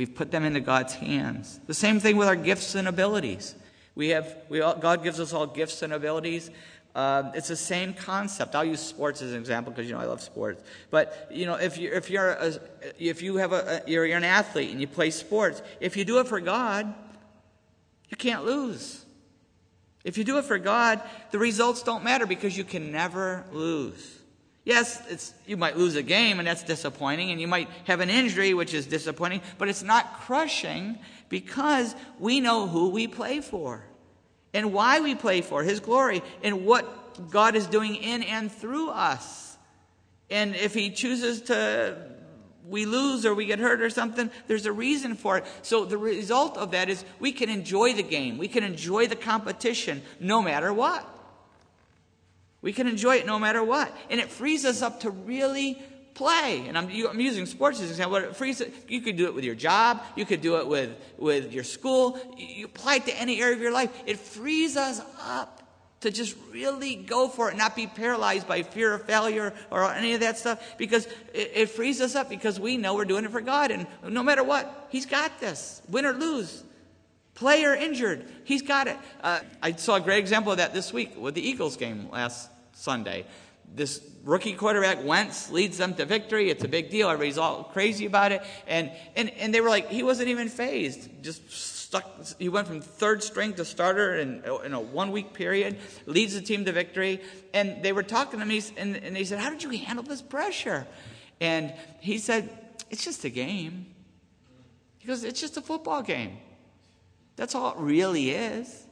We've 0.01 0.15
put 0.15 0.31
them 0.31 0.47
into 0.47 0.61
God's 0.61 0.95
hands. 0.95 1.61
The 1.67 1.75
same 1.75 2.01
thing 2.01 2.17
with 2.17 2.27
our 2.27 2.35
gifts 2.35 2.75
and 2.75 2.89
abilities. 2.89 3.55
We 3.95 4.09
have, 4.09 4.35
we 4.49 4.63
all, 4.63 4.75
God 4.75 5.05
gives 5.05 5.21
us 5.21 5.35
all 5.35 5.47
gifts 5.47 5.83
and 5.83 5.93
abilities. 5.93 6.51
Uh, 6.95 7.31
it's 7.35 7.49
the 7.49 7.57
same 7.57 7.93
concept. 7.93 8.55
I'll 8.55 8.65
use 8.65 8.81
sports 8.81 9.21
as 9.21 9.33
an 9.33 9.39
example 9.39 9.75
because 9.75 9.91
you 9.91 9.95
know 9.95 10.01
I 10.01 10.07
love 10.07 10.23
sports. 10.23 10.65
But 10.91 11.29
you 11.31 11.45
know, 11.45 11.57
if 11.57 11.77
you 11.77 11.93
if 11.93 12.09
you're 12.09 12.31
a, 12.31 12.59
if 12.99 13.21
you 13.21 13.37
have 13.37 13.53
a, 13.53 13.83
you're, 13.87 14.07
you're 14.07 14.17
an 14.17 14.25
athlete 14.25 14.71
and 14.71 14.81
you 14.81 14.87
play 14.87 15.11
sports, 15.11 15.61
if 15.81 15.99
you 15.99 16.07
do 16.07 16.19
it 16.19 16.27
for 16.27 16.41
God, 16.41 16.95
you 18.09 18.17
can't 18.17 18.47
lose. 18.47 19.05
If 20.03 20.17
you 20.17 20.25
do 20.25 20.39
it 20.39 20.47
for 20.47 20.57
God, 20.57 21.03
the 21.31 21.39
results 21.39 21.83
don't 21.83 22.05
matter 22.05 22.25
because 22.25 22.57
you 22.57 22.65
can 22.65 22.91
never 22.91 23.45
lose. 23.53 24.20
Yes, 24.71 25.35
you 25.49 25.57
might 25.57 25.77
lose 25.77 25.97
a 25.97 26.03
game, 26.03 26.39
and 26.39 26.47
that's 26.47 26.63
disappointing, 26.63 27.33
and 27.33 27.41
you 27.41 27.49
might 27.49 27.69
have 27.89 27.99
an 27.99 28.09
injury, 28.09 28.55
which 28.55 28.73
is 28.73 28.87
disappointing, 28.87 29.41
but 29.59 29.69
it's 29.69 29.83
not 29.83 30.21
crushing 30.21 30.97
because 31.29 31.93
we 32.21 32.39
know 32.39 32.69
who 32.69 32.91
we 32.91 33.09
play 33.09 33.41
for 33.41 33.85
and 34.55 34.73
why 34.73 35.01
we 35.01 35.17
play 35.17 35.41
for 35.41 35.65
His 35.65 35.81
glory 35.81 36.23
and 36.45 36.65
what 36.65 37.33
God 37.33 37.57
is 37.57 37.67
doing 37.67 37.97
in 37.97 38.23
and 38.23 38.53
through 38.53 38.91
us. 38.91 39.59
And 40.31 40.55
if 40.55 40.73
He 40.73 40.91
chooses 40.91 41.43
to, 41.43 41.97
we 42.65 42.87
lose 42.87 43.27
or 43.27 43.35
we 43.35 43.47
get 43.47 43.59
hurt 43.59 43.81
or 43.83 43.91
something, 43.91 44.31
there's 44.47 44.67
a 44.67 44.73
reason 44.73 45.17
for 45.17 45.39
it. 45.39 45.47
So 45.63 45.85
the 45.85 45.99
result 45.99 46.57
of 46.57 46.71
that 46.71 46.89
is 46.89 47.05
we 47.19 47.33
can 47.33 47.51
enjoy 47.51 47.95
the 47.95 48.05
game, 48.05 48.39
we 48.39 48.47
can 48.47 48.63
enjoy 48.63 49.09
the 49.09 49.17
competition 49.17 50.03
no 50.21 50.41
matter 50.41 50.73
what. 50.73 51.20
We 52.63 52.73
can 52.73 52.87
enjoy 52.87 53.17
it 53.17 53.27
no 53.27 53.39
matter 53.39 53.65
what. 53.65 53.97
And 54.11 54.21
it 54.21 54.31
frees 54.31 54.65
us 54.65 54.83
up 54.83 55.01
to 55.01 55.11
really 55.11 55.81
play. 56.15 56.65
And 56.67 56.77
I'm, 56.77 56.89
I'm 57.07 57.21
using 57.21 57.47
sports 57.47 57.79
as 57.79 57.85
an 57.87 57.91
example. 57.91 58.17
It 58.17 58.37
frees, 58.37 58.63
you 58.89 59.01
could 59.01 59.17
do 59.17 59.27
it 59.27 59.35
with 59.35 59.45
your 59.45 59.55
job. 59.55 60.03
You 60.17 60.27
could 60.27 60.43
do 60.43 60.57
it 60.59 60.67
with, 60.67 60.91
with 61.17 61.53
your 61.53 61.65
school. 61.65 62.19
You 62.37 62.67
apply 62.67 62.97
it 62.97 63.07
to 63.07 63.19
any 63.19 63.41
area 63.41 63.55
of 63.55 63.63
your 63.63 63.73
life. 63.73 63.91
It 64.07 64.19
frees 64.19 64.77
us 64.77 65.01
up 65.23 65.57
to 66.01 66.11
just 66.11 66.37
really 66.51 66.97
go 66.97 67.29
for 67.29 67.51
it, 67.51 67.57
not 67.57 67.77
be 67.77 67.87
paralyzed 67.87 68.49
by 68.49 68.63
fear 68.63 68.95
of 68.95 69.05
failure 69.05 69.53
or 69.71 69.85
any 69.93 70.15
of 70.15 70.21
that 70.21 70.39
stuff, 70.39 70.79
because 70.79 71.07
it, 71.35 71.53
it 71.55 71.71
frees 71.71 72.01
us 72.01 72.15
up 72.15 72.29
because 72.31 72.59
we 72.59 72.77
know 72.77 72.95
we're 72.95 73.05
doing 73.05 73.25
it 73.25 73.31
for 73.31 73.43
God. 73.43 73.71
And 73.71 73.87
no 74.03 74.23
matter 74.23 74.43
what, 74.43 74.89
He's 74.91 75.07
got 75.07 75.41
this, 75.41 75.83
win 75.89 76.07
or 76.07 76.13
lose. 76.13 76.65
Player 77.41 77.75
injured, 77.75 78.27
he's 78.45 78.61
got 78.61 78.87
it. 78.87 78.99
Uh, 79.23 79.41
I 79.63 79.73
saw 79.73 79.95
a 79.95 80.01
great 80.01 80.19
example 80.19 80.53
of 80.53 80.59
that 80.59 80.75
this 80.75 80.93
week 80.93 81.17
with 81.17 81.35
the 81.35 81.41
Eagles 81.41 81.79
game 81.79 82.11
last 82.13 82.51
Sunday. 82.75 83.25
This 83.75 84.03
rookie 84.25 84.53
quarterback, 84.53 85.03
Wentz, 85.03 85.51
leads 85.51 85.79
them 85.79 85.95
to 85.95 86.05
victory. 86.05 86.51
It's 86.51 86.65
a 86.65 86.69
big 86.69 86.91
deal. 86.91 87.09
Everybody's 87.09 87.39
all 87.39 87.65
crazy 87.65 88.05
about 88.05 88.33
it. 88.33 88.43
And, 88.67 88.93
and, 89.17 89.31
and 89.31 89.55
they 89.55 89.63
were 89.63 89.71
like, 89.71 89.89
he 89.89 90.03
wasn't 90.03 90.29
even 90.29 90.51
fazed. 90.51 91.09
Just 91.23 91.51
stuck. 91.51 92.05
He 92.39 92.51
went 92.51 92.69
from 92.69 92.83
third 92.83 93.23
string 93.23 93.55
to 93.55 93.65
starter 93.65 94.17
in, 94.17 94.45
in 94.67 94.75
a 94.75 94.81
one 94.81 95.11
week 95.11 95.33
period, 95.33 95.79
leads 96.05 96.35
the 96.35 96.43
team 96.43 96.67
to 96.67 96.73
victory. 96.73 97.23
And 97.55 97.83
they 97.83 97.93
were 97.93 98.03
talking 98.03 98.41
to 98.41 98.45
me, 98.45 98.61
and, 98.77 98.99
and 98.99 99.17
they 99.17 99.25
said, 99.25 99.39
How 99.39 99.49
did 99.49 99.63
you 99.63 99.71
handle 99.71 100.05
this 100.05 100.21
pressure? 100.21 100.87
And 101.41 101.73
he 102.01 102.19
said, 102.19 102.51
It's 102.91 103.03
just 103.03 103.25
a 103.25 103.31
game. 103.31 103.87
He 104.99 105.09
goes, 105.09 105.25
It's 105.25 105.41
just 105.41 105.57
a 105.57 105.63
football 105.63 106.03
game. 106.03 106.37
That's 107.41 107.55
all 107.55 107.71
it 107.71 107.79
really 107.79 108.33
is. 108.33 108.85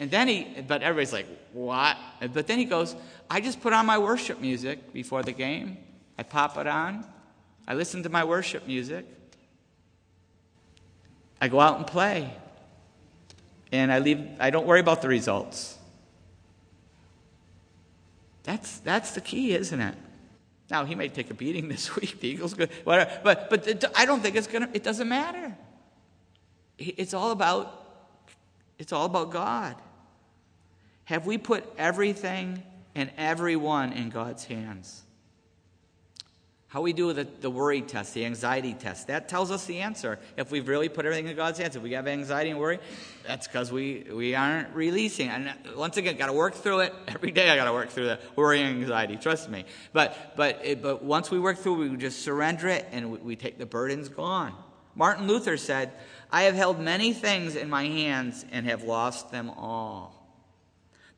And 0.00 0.10
then 0.10 0.26
he, 0.26 0.48
but 0.66 0.82
everybody's 0.82 1.12
like, 1.12 1.28
what? 1.52 1.96
But 2.34 2.48
then 2.48 2.58
he 2.58 2.64
goes, 2.64 2.96
I 3.30 3.40
just 3.40 3.60
put 3.60 3.72
on 3.72 3.86
my 3.86 3.98
worship 3.98 4.40
music 4.40 4.92
before 4.92 5.22
the 5.22 5.30
game. 5.30 5.76
I 6.18 6.24
pop 6.24 6.56
it 6.56 6.66
on. 6.66 7.06
I 7.68 7.74
listen 7.74 8.02
to 8.02 8.08
my 8.08 8.24
worship 8.24 8.66
music. 8.66 9.06
I 11.40 11.46
go 11.46 11.60
out 11.60 11.76
and 11.76 11.86
play. 11.86 12.34
And 13.70 13.92
I 13.92 14.00
leave, 14.00 14.26
I 14.40 14.50
don't 14.50 14.66
worry 14.66 14.80
about 14.80 15.00
the 15.00 15.08
results. 15.08 15.78
That's, 18.42 18.78
that's 18.80 19.12
the 19.12 19.20
key, 19.20 19.54
isn't 19.54 19.80
it? 19.80 19.94
Now, 20.68 20.84
he 20.84 20.96
may 20.96 21.08
take 21.08 21.30
a 21.30 21.34
beating 21.34 21.68
this 21.74 21.94
week. 21.94 22.18
The 22.18 22.26
Eagles 22.26 22.54
good, 22.54 22.70
whatever. 22.82 23.20
But, 23.22 23.50
but 23.50 23.84
I 23.96 24.04
don't 24.04 24.20
think 24.20 24.34
it's 24.34 24.48
going 24.48 24.66
to, 24.66 24.76
it 24.76 24.82
doesn't 24.82 25.08
matter. 25.08 25.56
It's 26.78 27.14
all 27.14 27.30
about 27.30 27.82
it's 28.78 28.92
all 28.92 29.06
about 29.06 29.30
God. 29.30 29.76
Have 31.04 31.24
we 31.24 31.38
put 31.38 31.64
everything 31.78 32.62
and 32.94 33.10
everyone 33.16 33.92
in 33.92 34.10
God's 34.10 34.44
hands? 34.44 35.02
How 36.68 36.82
we 36.82 36.92
do 36.92 37.12
the, 37.12 37.24
the 37.24 37.48
worry 37.48 37.80
test, 37.80 38.12
the 38.12 38.26
anxiety 38.26 38.74
test, 38.74 39.06
that 39.06 39.28
tells 39.28 39.50
us 39.50 39.64
the 39.66 39.78
answer. 39.78 40.18
If 40.36 40.50
we've 40.50 40.66
really 40.66 40.88
put 40.88 41.06
everything 41.06 41.28
in 41.28 41.36
God's 41.36 41.58
hands, 41.58 41.76
if 41.76 41.82
we 41.82 41.92
have 41.92 42.08
anxiety 42.08 42.50
and 42.50 42.58
worry, 42.58 42.80
that's 43.26 43.46
because 43.46 43.70
we, 43.70 44.04
we 44.12 44.34
aren't 44.34 44.74
releasing. 44.74 45.28
And 45.28 45.48
uh, 45.48 45.52
once 45.76 45.96
again, 45.96 46.16
got 46.16 46.26
to 46.26 46.32
work 46.32 46.54
through 46.54 46.80
it. 46.80 46.94
Every 47.08 47.30
day 47.30 47.48
I 47.48 47.56
got 47.56 47.66
to 47.66 47.72
work 47.72 47.90
through 47.90 48.06
the 48.06 48.18
worry 48.34 48.60
and 48.60 48.82
anxiety, 48.82 49.16
trust 49.16 49.48
me. 49.48 49.64
But, 49.92 50.34
but, 50.36 50.60
it, 50.64 50.82
but 50.82 51.04
once 51.04 51.30
we 51.30 51.38
work 51.38 51.58
through 51.58 51.88
we 51.88 51.96
just 51.96 52.22
surrender 52.22 52.68
it 52.68 52.86
and 52.90 53.12
we, 53.12 53.18
we 53.18 53.36
take 53.36 53.58
the 53.58 53.66
burdens 53.66 54.08
gone. 54.08 54.52
Martin 54.96 55.28
Luther 55.28 55.56
said, 55.56 55.92
I 56.30 56.42
have 56.42 56.54
held 56.54 56.80
many 56.80 57.12
things 57.12 57.56
in 57.56 57.70
my 57.70 57.84
hands 57.84 58.44
and 58.50 58.66
have 58.66 58.82
lost 58.82 59.30
them 59.30 59.50
all. 59.50 60.12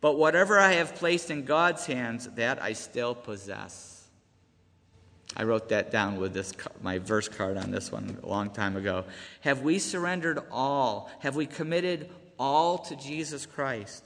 But 0.01 0.17
whatever 0.17 0.59
I 0.59 0.73
have 0.75 0.95
placed 0.95 1.31
in 1.31 1.45
God's 1.45 1.87
hands, 1.87 2.29
that 2.37 2.63
I 2.63 2.73
still 2.73 3.15
possess. 3.15 4.07
I 5.37 5.45
wrote 5.45 5.69
that 5.71 5.91
down 5.91 6.17
with 6.17 6.33
this 6.33 6.53
my 6.83 6.99
verse 6.99 7.29
card 7.29 7.57
on 7.57 7.71
this 7.71 7.93
one 7.93 8.19
a 8.23 8.27
long 8.27 8.51
time 8.51 8.77
ago. 8.77 9.05
Have 9.41 9.63
we 9.63 9.79
surrendered 9.79 10.41
all? 10.51 11.11
Have 11.21 11.37
we 11.37 11.47
committed 11.47 12.11
all 12.39 12.79
to 12.79 12.97
Jesus 12.97 13.45
Christ? 13.45 14.05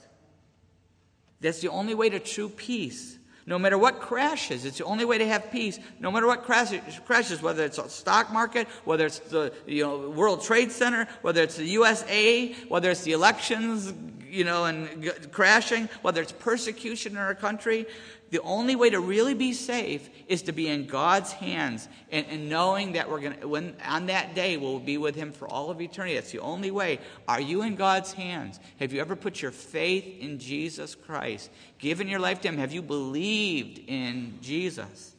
That's 1.39 1.59
the 1.59 1.69
only 1.69 1.93
way 1.93 2.09
to 2.09 2.19
true 2.19 2.49
peace. 2.49 3.17
No 3.45 3.59
matter 3.59 3.77
what 3.77 3.99
crashes, 3.99 4.63
it's 4.63 4.77
the 4.77 4.85
only 4.85 5.03
way 5.03 5.17
to 5.17 5.27
have 5.27 5.51
peace. 5.51 5.77
No 5.99 6.11
matter 6.11 6.27
what 6.27 6.43
crashes, 6.43 7.41
whether 7.41 7.65
it's 7.65 7.77
a 7.77 7.89
stock 7.89 8.31
market, 8.31 8.67
whether 8.85 9.05
it's 9.05 9.19
the 9.19 9.53
you 9.65 9.83
know, 9.83 10.09
World 10.09 10.43
Trade 10.43 10.71
Center, 10.71 11.07
whether 11.21 11.43
it's 11.43 11.57
the 11.57 11.65
USA, 11.65 12.53
whether 12.69 12.89
it's 12.89 13.03
the 13.03 13.11
elections, 13.11 13.93
you 14.29 14.45
know, 14.45 14.65
and 14.65 15.11
crashing, 15.31 15.89
whether 16.01 16.21
it's 16.21 16.31
persecution 16.31 17.13
in 17.13 17.17
our 17.17 17.35
country, 17.35 17.85
The 18.33 18.41
only 18.41 18.75
way 18.75 18.89
to 18.89 18.99
really 18.99 19.35
be 19.35 19.53
safe 19.53 20.09
is 20.27 20.41
to 20.43 20.53
be 20.53 20.67
in 20.67 20.87
God's 20.87 21.31
hands 21.33 21.87
and, 22.11 22.25
and 22.31 22.49
knowing 22.49 22.93
that 22.93 23.07
we're 23.07 23.19
going 23.19 23.39
to, 23.39 23.47
when 23.47 23.75
on 23.85 24.07
that 24.07 24.33
day, 24.33 24.57
we'll 24.57 24.79
be 24.79 24.97
with 24.97 25.13
Him 25.13 25.31
for 25.31 25.47
all 25.47 25.69
of 25.69 25.79
eternity. 25.79 26.15
That's 26.15 26.31
the 26.31 26.39
only 26.39 26.71
way. 26.71 26.97
Are 27.27 27.39
you 27.39 27.61
in 27.61 27.75
God's 27.75 28.11
hands? 28.11 28.59
Have 28.79 28.91
you 28.91 29.01
ever 29.01 29.15
put 29.15 29.43
your 29.43 29.51
faith 29.51 30.19
in 30.19 30.39
Jesus 30.39 30.95
Christ? 30.95 31.51
Given 31.77 32.07
your 32.07 32.19
life 32.19 32.41
to 32.41 32.47
Him? 32.47 32.57
Have 32.57 32.73
you 32.73 32.81
believed 32.81 33.77
in 33.85 34.39
Jesus? 34.41 35.13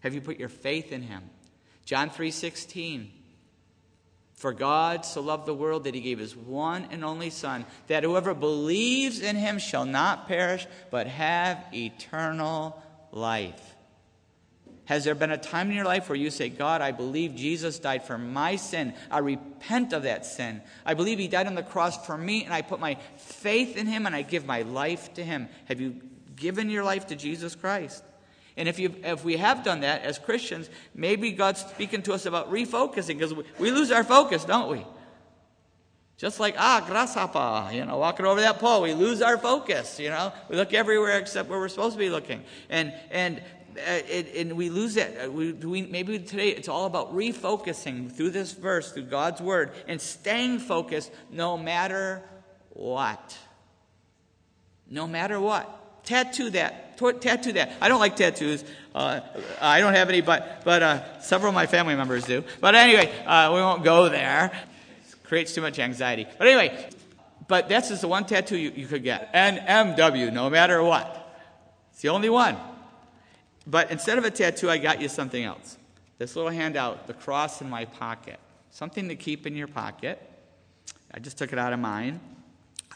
Have 0.00 0.12
you 0.12 0.20
put 0.20 0.36
your 0.36 0.48
faith 0.48 0.90
in 0.90 1.02
Him? 1.02 1.22
John 1.84 2.10
3 2.10 2.32
16. 2.32 3.19
For 4.40 4.54
God 4.54 5.04
so 5.04 5.20
loved 5.20 5.44
the 5.44 5.52
world 5.52 5.84
that 5.84 5.94
he 5.94 6.00
gave 6.00 6.18
his 6.18 6.34
one 6.34 6.88
and 6.90 7.04
only 7.04 7.28
Son, 7.28 7.66
that 7.88 8.04
whoever 8.04 8.32
believes 8.32 9.20
in 9.20 9.36
him 9.36 9.58
shall 9.58 9.84
not 9.84 10.28
perish, 10.28 10.66
but 10.90 11.06
have 11.06 11.62
eternal 11.74 12.82
life. 13.12 13.60
Has 14.86 15.04
there 15.04 15.14
been 15.14 15.30
a 15.30 15.36
time 15.36 15.68
in 15.68 15.76
your 15.76 15.84
life 15.84 16.08
where 16.08 16.16
you 16.16 16.30
say, 16.30 16.48
God, 16.48 16.80
I 16.80 16.90
believe 16.90 17.34
Jesus 17.34 17.78
died 17.78 18.06
for 18.06 18.16
my 18.16 18.56
sin. 18.56 18.94
I 19.10 19.18
repent 19.18 19.92
of 19.92 20.04
that 20.04 20.24
sin. 20.24 20.62
I 20.86 20.94
believe 20.94 21.18
he 21.18 21.28
died 21.28 21.46
on 21.46 21.54
the 21.54 21.62
cross 21.62 22.06
for 22.06 22.16
me, 22.16 22.42
and 22.44 22.54
I 22.54 22.62
put 22.62 22.80
my 22.80 22.96
faith 23.18 23.76
in 23.76 23.86
him 23.86 24.06
and 24.06 24.16
I 24.16 24.22
give 24.22 24.46
my 24.46 24.62
life 24.62 25.12
to 25.14 25.22
him. 25.22 25.50
Have 25.66 25.82
you 25.82 26.00
given 26.34 26.70
your 26.70 26.82
life 26.82 27.08
to 27.08 27.14
Jesus 27.14 27.54
Christ? 27.54 28.02
And 28.56 28.68
if, 28.68 28.78
you, 28.78 28.94
if 29.04 29.24
we 29.24 29.36
have 29.36 29.64
done 29.64 29.80
that 29.80 30.02
as 30.02 30.18
Christians, 30.18 30.68
maybe 30.94 31.32
God's 31.32 31.60
speaking 31.60 32.02
to 32.02 32.12
us 32.12 32.26
about 32.26 32.52
refocusing 32.52 33.18
because 33.18 33.32
we, 33.32 33.44
we 33.58 33.70
lose 33.70 33.90
our 33.90 34.04
focus, 34.04 34.44
don't 34.44 34.70
we? 34.70 34.84
Just 36.20 36.38
like, 36.38 36.54
ah, 36.58 36.84
grasshopper, 36.86 37.74
you 37.74 37.82
know, 37.86 37.96
walking 37.96 38.26
over 38.26 38.42
that 38.42 38.58
pole, 38.58 38.82
we 38.82 38.92
lose 38.92 39.22
our 39.22 39.38
focus, 39.38 39.98
you 39.98 40.10
know. 40.10 40.32
We 40.50 40.56
look 40.56 40.74
everywhere 40.74 41.18
except 41.18 41.48
where 41.48 41.58
we're 41.58 41.70
supposed 41.70 41.94
to 41.94 41.98
be 41.98 42.10
looking. 42.10 42.44
And, 42.68 42.92
and, 43.10 43.38
uh, 43.38 44.02
it, 44.06 44.34
and 44.36 44.52
we 44.54 44.68
lose 44.68 44.94
that. 44.96 45.26
Uh, 45.26 45.30
we, 45.30 45.52
we, 45.52 45.80
maybe 45.80 46.18
today 46.18 46.48
it's 46.50 46.68
all 46.68 46.84
about 46.84 47.14
refocusing 47.14 48.12
through 48.12 48.30
this 48.30 48.52
verse, 48.52 48.92
through 48.92 49.04
God's 49.04 49.40
word, 49.40 49.70
and 49.88 49.98
staying 49.98 50.58
focused 50.58 51.10
no 51.30 51.56
matter 51.56 52.22
what. 52.68 53.38
No 54.90 55.06
matter 55.06 55.40
what. 55.40 55.79
Tattoo 56.04 56.50
that. 56.50 56.98
Tattoo 56.98 57.52
that. 57.52 57.72
I 57.80 57.88
don't 57.88 58.00
like 58.00 58.16
tattoos. 58.16 58.64
Uh, 58.94 59.20
I 59.60 59.80
don't 59.80 59.94
have 59.94 60.08
any, 60.08 60.20
but, 60.20 60.62
but 60.64 60.82
uh, 60.82 61.20
several 61.20 61.50
of 61.50 61.54
my 61.54 61.66
family 61.66 61.94
members 61.94 62.24
do. 62.24 62.44
But 62.60 62.74
anyway, 62.74 63.10
uh, 63.24 63.52
we 63.54 63.60
won't 63.60 63.84
go 63.84 64.08
there. 64.08 64.52
It 65.08 65.24
creates 65.24 65.54
too 65.54 65.62
much 65.62 65.78
anxiety. 65.78 66.26
But 66.38 66.46
anyway, 66.46 66.90
but 67.48 67.68
that's 67.68 67.88
just 67.88 68.02
the 68.02 68.08
one 68.08 68.26
tattoo 68.26 68.56
you, 68.56 68.70
you 68.74 68.86
could 68.86 69.02
get. 69.02 69.32
NMW, 69.32 70.32
no 70.32 70.50
matter 70.50 70.82
what. 70.82 71.16
It's 71.92 72.02
the 72.02 72.08
only 72.08 72.30
one. 72.30 72.56
But 73.66 73.90
instead 73.90 74.18
of 74.18 74.24
a 74.24 74.30
tattoo, 74.30 74.68
I 74.68 74.78
got 74.78 75.00
you 75.00 75.08
something 75.08 75.42
else. 75.42 75.76
This 76.18 76.36
little 76.36 76.50
handout, 76.50 77.06
the 77.06 77.14
cross 77.14 77.60
in 77.60 77.70
my 77.70 77.86
pocket. 77.86 78.38
Something 78.70 79.08
to 79.08 79.16
keep 79.16 79.46
in 79.46 79.56
your 79.56 79.68
pocket. 79.68 80.20
I 81.12 81.18
just 81.18 81.38
took 81.38 81.52
it 81.52 81.58
out 81.58 81.72
of 81.72 81.78
mine. 81.78 82.20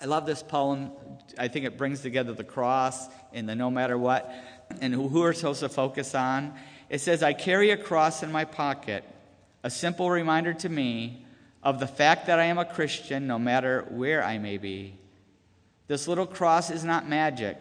I 0.00 0.06
love 0.06 0.26
this 0.26 0.42
poem. 0.42 0.90
I 1.38 1.48
think 1.48 1.66
it 1.66 1.78
brings 1.78 2.00
together 2.00 2.32
the 2.32 2.44
cross 2.44 3.08
and 3.32 3.48
the 3.48 3.54
no 3.54 3.70
matter 3.70 3.96
what 3.96 4.32
and 4.80 4.92
who 4.92 5.02
we're 5.02 5.32
supposed 5.32 5.60
to 5.60 5.68
focus 5.68 6.14
on. 6.14 6.54
It 6.88 7.00
says, 7.00 7.22
I 7.22 7.32
carry 7.32 7.70
a 7.70 7.76
cross 7.76 8.22
in 8.22 8.30
my 8.30 8.44
pocket, 8.44 9.04
a 9.62 9.70
simple 9.70 10.10
reminder 10.10 10.54
to 10.54 10.68
me 10.68 11.24
of 11.62 11.80
the 11.80 11.86
fact 11.86 12.26
that 12.26 12.38
I 12.38 12.44
am 12.44 12.58
a 12.58 12.64
Christian 12.64 13.26
no 13.26 13.38
matter 13.38 13.86
where 13.90 14.22
I 14.22 14.38
may 14.38 14.58
be. 14.58 14.98
This 15.86 16.08
little 16.08 16.26
cross 16.26 16.70
is 16.70 16.84
not 16.84 17.08
magic, 17.08 17.58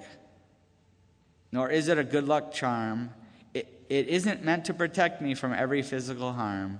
nor 1.51 1.69
is 1.69 1.87
it 1.87 1.97
a 1.97 2.03
good 2.03 2.27
luck 2.27 2.53
charm. 2.53 3.11
It, 3.53 3.85
it 3.89 4.07
isn't 4.07 4.43
meant 4.43 4.65
to 4.65 4.73
protect 4.73 5.21
me 5.21 5.35
from 5.35 5.53
every 5.53 5.81
physical 5.81 6.33
harm. 6.33 6.79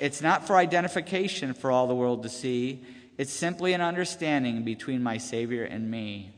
It's 0.00 0.22
not 0.22 0.46
for 0.46 0.56
identification 0.56 1.54
for 1.54 1.72
all 1.72 1.86
the 1.86 1.94
world 1.94 2.22
to 2.22 2.28
see. 2.28 2.84
It's 3.18 3.32
simply 3.32 3.72
an 3.72 3.80
understanding 3.80 4.62
between 4.62 5.02
my 5.02 5.18
Savior 5.18 5.64
and 5.64 5.90
me. 5.90 6.30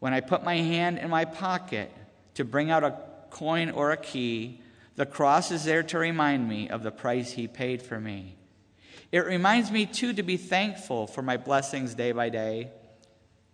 When 0.00 0.12
I 0.12 0.20
put 0.20 0.44
my 0.44 0.56
hand 0.56 0.98
in 0.98 1.08
my 1.08 1.24
pocket 1.24 1.92
to 2.34 2.44
bring 2.44 2.72
out 2.72 2.82
a 2.82 2.98
coin 3.30 3.70
or 3.70 3.92
a 3.92 3.96
key, 3.96 4.60
the 4.96 5.06
cross 5.06 5.52
is 5.52 5.64
there 5.64 5.84
to 5.84 5.98
remind 5.98 6.48
me 6.48 6.68
of 6.68 6.82
the 6.82 6.90
price 6.90 7.30
He 7.30 7.46
paid 7.46 7.82
for 7.82 8.00
me. 8.00 8.36
It 9.12 9.20
reminds 9.20 9.70
me, 9.70 9.86
too, 9.86 10.12
to 10.14 10.24
be 10.24 10.36
thankful 10.36 11.06
for 11.06 11.22
my 11.22 11.36
blessings 11.36 11.94
day 11.94 12.10
by 12.10 12.30
day 12.30 12.72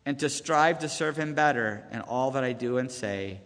and 0.06 0.18
to 0.20 0.30
strive 0.30 0.78
to 0.78 0.88
serve 0.88 1.18
Him 1.18 1.34
better 1.34 1.84
in 1.92 2.00
all 2.00 2.30
that 2.30 2.44
I 2.44 2.54
do 2.54 2.78
and 2.78 2.90
say. 2.90 3.40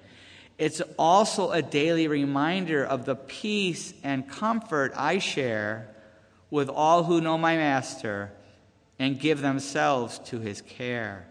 It's 0.59 0.81
also 0.96 1.51
a 1.51 1.61
daily 1.61 2.07
reminder 2.07 2.85
of 2.85 3.05
the 3.05 3.16
peace 3.16 3.92
and 4.05 4.29
comfort 4.29 4.92
I 4.96 5.18
share 5.18 5.88
with 6.51 6.68
all 6.68 7.03
who 7.03 7.20
know 7.20 7.37
my 7.37 7.57
Master 7.57 8.31
and 8.98 9.18
give 9.18 9.40
themselves 9.40 10.18
to 10.20 10.40
his 10.40 10.61
care. 10.62 11.26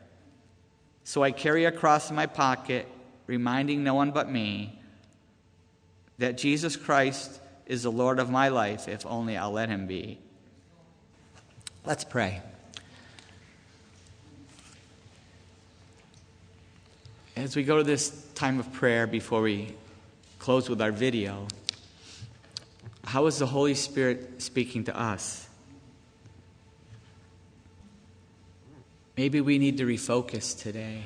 So 1.03 1.23
I 1.23 1.31
carry 1.31 1.65
a 1.65 1.71
cross 1.71 2.09
in 2.09 2.15
my 2.15 2.25
pocket, 2.25 2.87
reminding 3.27 3.83
no 3.83 3.93
one 3.93 4.11
but 4.11 4.31
me 4.31 4.79
that 6.17 6.37
Jesus 6.37 6.75
Christ 6.75 7.39
is 7.65 7.83
the 7.83 7.91
Lord 7.91 8.19
of 8.19 8.29
my 8.29 8.49
life, 8.49 8.87
if 8.87 9.05
only 9.05 9.37
I'll 9.37 9.51
let 9.51 9.69
him 9.69 9.87
be. 9.87 10.19
Let's 11.85 12.03
pray. 12.03 12.41
As 17.35 17.55
we 17.55 17.63
go 17.63 17.77
to 17.77 17.83
this 17.83 18.09
time 18.33 18.59
of 18.59 18.71
prayer 18.71 19.07
before 19.07 19.41
we 19.41 19.75
close 20.39 20.69
with 20.69 20.81
our 20.81 20.91
video, 20.91 21.47
how 23.03 23.25
is 23.25 23.39
the 23.39 23.45
Holy 23.45 23.75
Spirit 23.75 24.41
speaking 24.41 24.85
to 24.85 24.97
us? 24.97 25.44
Maybe 29.17 29.39
we 29.39 29.57
need 29.57 29.77
to 29.77 29.85
refocus 29.85 30.59
today. 30.59 31.03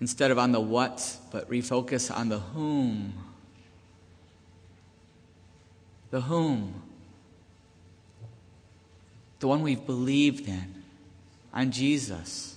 Instead 0.00 0.30
of 0.30 0.38
on 0.38 0.52
the 0.52 0.60
what, 0.60 1.16
but 1.30 1.48
refocus 1.48 2.14
on 2.14 2.28
the 2.28 2.38
whom. 2.38 3.14
The 6.10 6.22
whom. 6.22 6.82
The 9.40 9.48
one 9.48 9.62
we've 9.62 9.84
believed 9.86 10.48
in, 10.48 10.82
on 11.52 11.70
Jesus. 11.70 12.56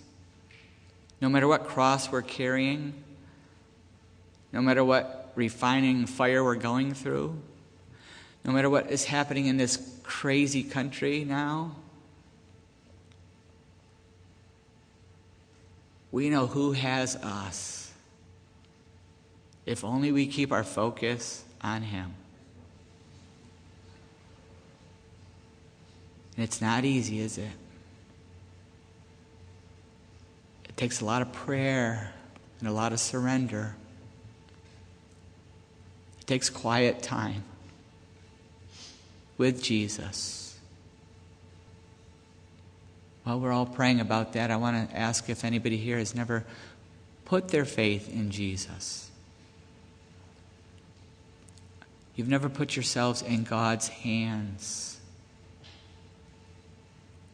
No 1.22 1.30
matter 1.30 1.48
what 1.48 1.66
cross 1.66 2.12
we're 2.12 2.22
carrying, 2.22 2.94
no 4.52 4.62
matter 4.62 4.84
what 4.84 5.32
refining 5.36 6.06
fire 6.06 6.44
we're 6.44 6.56
going 6.56 6.94
through, 6.94 7.40
no 8.44 8.52
matter 8.52 8.70
what 8.70 8.92
is 8.92 9.06
happening 9.06 9.46
in 9.48 9.58
this 9.58 10.00
crazy 10.04 10.64
country 10.64 11.24
now, 11.24 11.76
We 16.12 16.30
know 16.30 16.48
who 16.48 16.72
has 16.72 17.16
us. 17.18 17.92
If 19.66 19.84
only 19.84 20.12
we 20.12 20.28
keep 20.28 20.52
our 20.52 20.64
focus 20.64 21.44
on 21.62 21.82
Him. 21.82 22.14
And 26.36 26.44
it's 26.44 26.62
not 26.62 26.86
easy, 26.86 27.20
is 27.20 27.38
it? 27.38 27.50
It 30.70 30.78
takes 30.78 31.02
a 31.02 31.06
lot 31.06 31.22
of 31.22 31.34
prayer 31.34 32.14
and 32.60 32.70
a 32.70 32.72
lot 32.72 32.94
of 32.94 33.00
surrender. 33.00 33.76
It 36.22 36.28
takes 36.28 36.50
quiet 36.50 37.02
time 37.02 37.44
with 39.38 39.62
Jesus. 39.62 40.47
While 43.28 43.42
we're 43.42 43.52
all 43.52 43.66
praying 43.66 44.00
about 44.00 44.32
that, 44.34 44.52
I 44.52 44.56
want 44.56 44.90
to 44.90 44.98
ask 44.98 45.30
if 45.30 45.44
anybody 45.44 45.76
here 45.76 45.98
has 45.98 46.16
never 46.16 46.46
put 47.26 47.50
their 47.50 47.66
faith 47.66 48.08
in 48.08 48.32
Jesus. 48.32 49.12
You've 52.16 52.30
never 52.30 52.48
put 52.48 52.78
yourselves 52.78 53.22
in 53.22 53.44
God's 53.44 53.90
hands. 53.90 55.02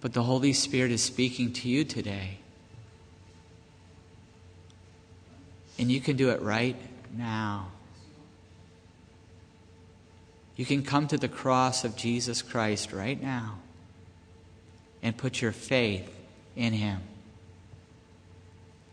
But 0.01 0.13
the 0.13 0.23
Holy 0.23 0.51
Spirit 0.51 0.91
is 0.91 1.03
speaking 1.03 1.53
to 1.53 1.69
you 1.69 1.83
today. 1.83 2.39
And 5.77 5.91
you 5.91 6.01
can 6.01 6.15
do 6.15 6.31
it 6.31 6.41
right 6.41 6.75
now. 7.15 7.67
You 10.55 10.65
can 10.65 10.81
come 10.81 11.07
to 11.09 11.19
the 11.19 11.29
cross 11.29 11.83
of 11.83 11.95
Jesus 11.95 12.41
Christ 12.41 12.93
right 12.93 13.21
now 13.21 13.59
and 15.03 15.15
put 15.15 15.41
your 15.41 15.51
faith 15.51 16.09
in 16.55 16.73
Him. 16.73 17.01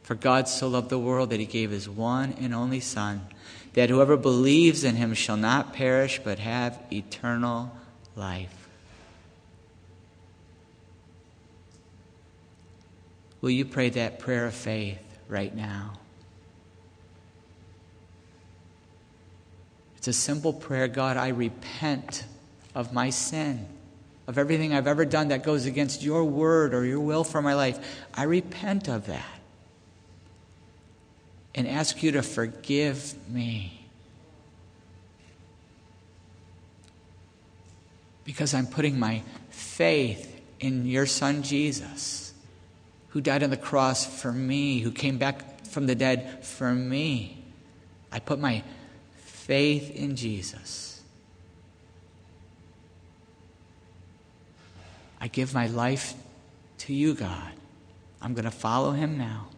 For 0.02 0.14
God 0.14 0.48
so 0.48 0.68
loved 0.68 0.90
the 0.90 0.98
world 0.98 1.30
that 1.30 1.40
He 1.40 1.46
gave 1.46 1.70
His 1.70 1.88
one 1.88 2.34
and 2.38 2.54
only 2.54 2.80
Son, 2.80 3.26
that 3.72 3.88
whoever 3.88 4.18
believes 4.18 4.84
in 4.84 4.96
Him 4.96 5.14
shall 5.14 5.38
not 5.38 5.72
perish 5.72 6.20
but 6.22 6.38
have 6.38 6.78
eternal 6.92 7.74
life. 8.14 8.68
Will 13.40 13.50
you 13.50 13.64
pray 13.64 13.88
that 13.88 14.18
prayer 14.18 14.44
of 14.46 14.54
faith 14.54 14.98
right 15.30 15.54
now. 15.54 15.92
It's 19.96 20.08
a 20.08 20.12
simple 20.12 20.52
prayer 20.52 20.88
God, 20.88 21.16
I 21.16 21.28
repent 21.28 22.24
of 22.74 22.92
my 22.92 23.10
sin, 23.10 23.66
of 24.30 24.38
everything 24.38 24.72
I've 24.72 24.86
ever 24.86 25.04
done 25.04 25.28
that 25.28 25.42
goes 25.42 25.66
against 25.66 26.04
your 26.04 26.22
word 26.22 26.72
or 26.72 26.84
your 26.84 27.00
will 27.00 27.24
for 27.24 27.42
my 27.42 27.54
life. 27.54 27.80
I 28.14 28.22
repent 28.22 28.86
of 28.86 29.06
that 29.06 29.40
and 31.52 31.66
ask 31.66 32.00
you 32.00 32.12
to 32.12 32.22
forgive 32.22 33.12
me. 33.28 33.88
Because 38.22 38.54
I'm 38.54 38.68
putting 38.68 39.00
my 39.00 39.24
faith 39.48 40.40
in 40.60 40.86
your 40.86 41.06
son 41.06 41.42
Jesus, 41.42 42.32
who 43.08 43.20
died 43.20 43.42
on 43.42 43.50
the 43.50 43.56
cross 43.56 44.06
for 44.06 44.30
me, 44.30 44.78
who 44.78 44.92
came 44.92 45.18
back 45.18 45.66
from 45.66 45.86
the 45.86 45.96
dead 45.96 46.44
for 46.46 46.72
me. 46.72 47.42
I 48.12 48.20
put 48.20 48.38
my 48.38 48.62
faith 49.16 49.90
in 49.90 50.14
Jesus. 50.14 50.89
I 55.20 55.28
give 55.28 55.54
my 55.54 55.66
life 55.66 56.14
to 56.78 56.94
you, 56.94 57.14
God. 57.14 57.52
I'm 58.22 58.34
going 58.34 58.44
to 58.44 58.50
follow 58.50 58.92
him 58.92 59.18
now. 59.18 59.48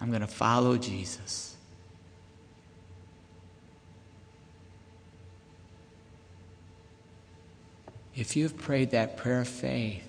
I'm 0.00 0.08
going 0.08 0.22
to 0.22 0.26
follow 0.26 0.76
Jesus. 0.76 1.56
If 8.14 8.36
you've 8.36 8.58
prayed 8.58 8.90
that 8.90 9.16
prayer 9.16 9.40
of 9.40 9.48
faith, 9.48 10.06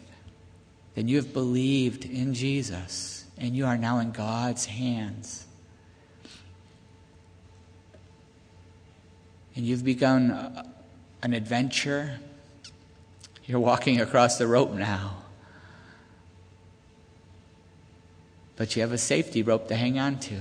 then 0.96 1.08
you 1.08 1.18
have 1.18 1.34
believed 1.34 2.06
in 2.06 2.34
Jesus 2.34 3.26
and 3.38 3.56
you 3.56 3.66
are 3.66 3.78
now 3.78 4.00
in 4.00 4.12
God's 4.12 4.66
hands. 4.66 5.46
and 9.56 9.66
you've 9.66 9.84
begun 9.84 10.66
an 11.22 11.34
adventure. 11.34 12.20
You're 13.52 13.60
walking 13.60 14.00
across 14.00 14.38
the 14.38 14.48
rope 14.48 14.72
now. 14.72 15.18
But 18.56 18.78
you 18.78 18.82
have 18.82 18.94
a 18.94 18.98
safety 18.98 19.44
rope 19.44 19.68
to 19.68 19.76
hang 19.76 20.00
on 20.00 20.20
to. 20.20 20.40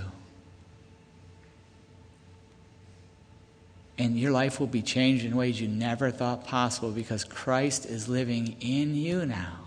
And 3.99 4.16
your 4.16 4.31
life 4.31 4.61
will 4.61 4.68
be 4.68 4.81
changed 4.81 5.25
in 5.25 5.35
ways 5.35 5.61
you 5.61 5.66
never 5.66 6.12
thought 6.12 6.46
possible 6.46 6.92
because 6.92 7.25
Christ 7.25 7.85
is 7.85 8.09
living 8.09 8.55
in 8.61 8.94
you 8.94 9.27
now. 9.27 9.59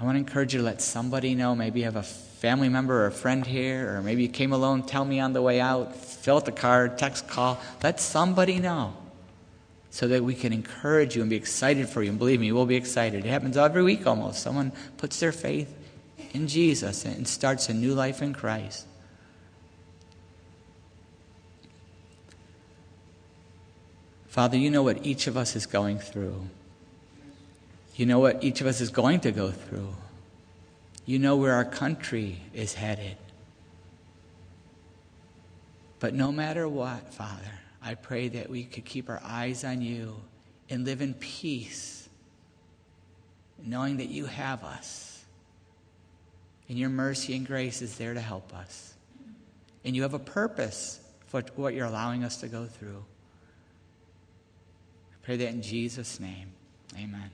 I 0.00 0.04
want 0.04 0.16
to 0.16 0.18
encourage 0.18 0.54
you 0.54 0.58
to 0.58 0.66
let 0.66 0.82
somebody 0.82 1.36
know. 1.36 1.54
Maybe 1.54 1.78
you 1.80 1.84
have 1.84 1.94
a 1.94 2.02
family 2.40 2.70
member 2.70 3.02
or 3.02 3.06
a 3.06 3.12
friend 3.12 3.44
here, 3.44 3.94
or 3.94 4.00
maybe 4.00 4.22
you 4.22 4.28
came 4.28 4.50
alone, 4.50 4.82
tell 4.82 5.04
me 5.04 5.20
on 5.20 5.34
the 5.34 5.42
way 5.42 5.60
out, 5.60 5.94
fill 5.94 6.36
out 6.36 6.46
the 6.46 6.52
card, 6.52 6.96
text, 6.96 7.28
call. 7.28 7.60
Let 7.82 8.00
somebody 8.00 8.58
know 8.58 8.94
so 9.90 10.08
that 10.08 10.24
we 10.24 10.34
can 10.34 10.50
encourage 10.50 11.14
you 11.14 11.20
and 11.20 11.28
be 11.28 11.36
excited 11.36 11.86
for 11.86 12.02
you. 12.02 12.08
And 12.08 12.18
believe 12.18 12.40
me, 12.40 12.50
we'll 12.50 12.64
be 12.64 12.76
excited. 12.76 13.26
It 13.26 13.28
happens 13.28 13.58
every 13.58 13.82
week 13.82 14.06
almost. 14.06 14.42
Someone 14.42 14.72
puts 14.96 15.20
their 15.20 15.32
faith 15.32 15.70
in 16.32 16.48
Jesus 16.48 17.04
and 17.04 17.28
starts 17.28 17.68
a 17.68 17.74
new 17.74 17.92
life 17.92 18.22
in 18.22 18.32
Christ. 18.32 18.86
Father, 24.28 24.56
you 24.56 24.70
know 24.70 24.82
what 24.82 25.04
each 25.04 25.26
of 25.26 25.36
us 25.36 25.54
is 25.54 25.66
going 25.66 25.98
through. 25.98 26.46
You 27.96 28.06
know 28.06 28.18
what 28.18 28.42
each 28.42 28.62
of 28.62 28.66
us 28.66 28.80
is 28.80 28.88
going 28.88 29.20
to 29.20 29.30
go 29.30 29.50
through. 29.50 29.92
You 31.10 31.18
know 31.18 31.34
where 31.34 31.54
our 31.54 31.64
country 31.64 32.40
is 32.54 32.72
headed. 32.72 33.16
But 35.98 36.14
no 36.14 36.30
matter 36.30 36.68
what, 36.68 37.12
Father, 37.12 37.50
I 37.82 37.96
pray 37.96 38.28
that 38.28 38.48
we 38.48 38.62
could 38.62 38.84
keep 38.84 39.10
our 39.10 39.20
eyes 39.24 39.64
on 39.64 39.82
you 39.82 40.14
and 40.68 40.84
live 40.84 41.02
in 41.02 41.14
peace, 41.14 42.08
knowing 43.60 43.96
that 43.96 44.06
you 44.06 44.26
have 44.26 44.62
us. 44.62 45.24
And 46.68 46.78
your 46.78 46.90
mercy 46.90 47.34
and 47.34 47.44
grace 47.44 47.82
is 47.82 47.98
there 47.98 48.14
to 48.14 48.20
help 48.20 48.54
us. 48.54 48.94
And 49.84 49.96
you 49.96 50.02
have 50.02 50.14
a 50.14 50.20
purpose 50.20 51.00
for 51.26 51.42
what 51.56 51.74
you're 51.74 51.86
allowing 51.86 52.22
us 52.22 52.36
to 52.36 52.46
go 52.46 52.66
through. 52.66 53.04
I 55.12 55.26
pray 55.26 55.36
that 55.38 55.48
in 55.48 55.60
Jesus' 55.60 56.20
name. 56.20 56.52
Amen. 56.96 57.32